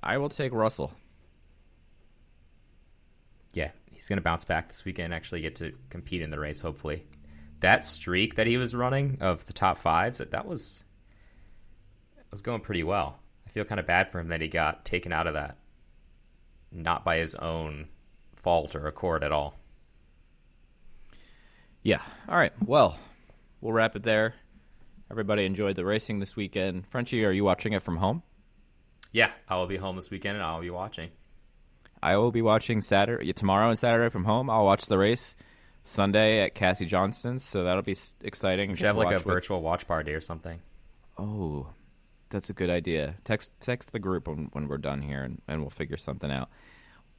I 0.01 0.17
will 0.17 0.29
take 0.29 0.53
Russell. 0.53 0.91
Yeah, 3.53 3.71
he's 3.91 4.07
gonna 4.07 4.21
bounce 4.21 4.45
back 4.45 4.69
this 4.69 4.85
weekend. 4.85 5.13
Actually, 5.13 5.41
get 5.41 5.55
to 5.55 5.73
compete 5.89 6.21
in 6.21 6.29
the 6.29 6.39
race. 6.39 6.61
Hopefully, 6.61 7.05
that 7.61 7.85
streak 7.85 8.35
that 8.35 8.47
he 8.47 8.57
was 8.57 8.75
running 8.75 9.17
of 9.21 9.45
the 9.47 9.53
top 9.53 9.77
fives 9.77 10.19
that 10.19 10.31
that 10.31 10.45
was 10.45 10.83
was 12.29 12.41
going 12.41 12.61
pretty 12.61 12.83
well. 12.83 13.19
I 13.47 13.49
feel 13.49 13.63
kind 13.63 13.79
of 13.79 13.87
bad 13.87 14.11
for 14.11 14.19
him 14.19 14.27
that 14.29 14.41
he 14.41 14.47
got 14.47 14.85
taken 14.85 15.13
out 15.13 15.27
of 15.27 15.33
that, 15.35 15.57
not 16.71 17.05
by 17.05 17.17
his 17.17 17.35
own 17.35 17.87
fault 18.35 18.75
or 18.75 18.87
accord 18.87 19.23
at 19.23 19.31
all. 19.31 19.55
Yeah. 21.83 22.01
All 22.27 22.37
right. 22.37 22.51
Well, 22.65 22.97
we'll 23.61 23.71
wrap 23.71 23.95
it 23.95 24.03
there. 24.03 24.35
Everybody 25.09 25.45
enjoyed 25.45 25.75
the 25.75 25.85
racing 25.85 26.19
this 26.19 26.35
weekend. 26.35 26.85
Frenchie, 26.87 27.23
are 27.25 27.31
you 27.31 27.43
watching 27.43 27.73
it 27.73 27.81
from 27.81 27.97
home? 27.97 28.23
Yeah, 29.11 29.31
I 29.47 29.55
will 29.55 29.67
be 29.67 29.77
home 29.77 29.95
this 29.95 30.11
weekend 30.11 30.35
and 30.35 30.45
I'll 30.45 30.61
be 30.61 30.69
watching. 30.69 31.09
I 32.03 32.17
will 32.17 32.31
be 32.31 32.41
watching 32.41 32.81
Saturday 32.81 33.31
tomorrow 33.33 33.69
and 33.69 33.79
Saturday 33.79 34.09
from 34.09 34.25
home. 34.25 34.49
I'll 34.49 34.65
watch 34.65 34.85
the 34.85 34.97
race 34.97 35.35
Sunday 35.83 36.41
at 36.41 36.53
Cassie 36.53 36.85
Johnston's, 36.85 37.43
so 37.43 37.63
that'll 37.63 37.81
be 37.81 37.95
exciting. 38.21 38.69
We 38.71 38.75
should 38.75 38.87
have 38.87 38.97
like 38.97 39.07
a 39.07 39.13
with- 39.13 39.23
virtual 39.23 39.61
watch 39.61 39.87
party 39.87 40.13
or 40.13 40.21
something. 40.21 40.59
Oh, 41.17 41.67
that's 42.29 42.49
a 42.49 42.53
good 42.53 42.69
idea. 42.69 43.15
Text 43.23 43.51
text 43.59 43.93
the 43.93 43.99
group 43.99 44.27
when, 44.27 44.49
when 44.51 44.67
we're 44.67 44.77
done 44.77 45.01
here, 45.01 45.23
and, 45.23 45.41
and 45.47 45.61
we'll 45.61 45.69
figure 45.69 45.97
something 45.97 46.29
out. 46.29 46.49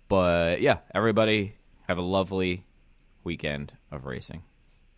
But 0.07 0.61
yeah, 0.61 0.79
everybody 0.95 1.57
have 1.89 1.99
a 1.99 2.03
lovely 2.03 2.65
weekend 3.25 3.73
of 3.91 4.05
racing. 4.05 4.43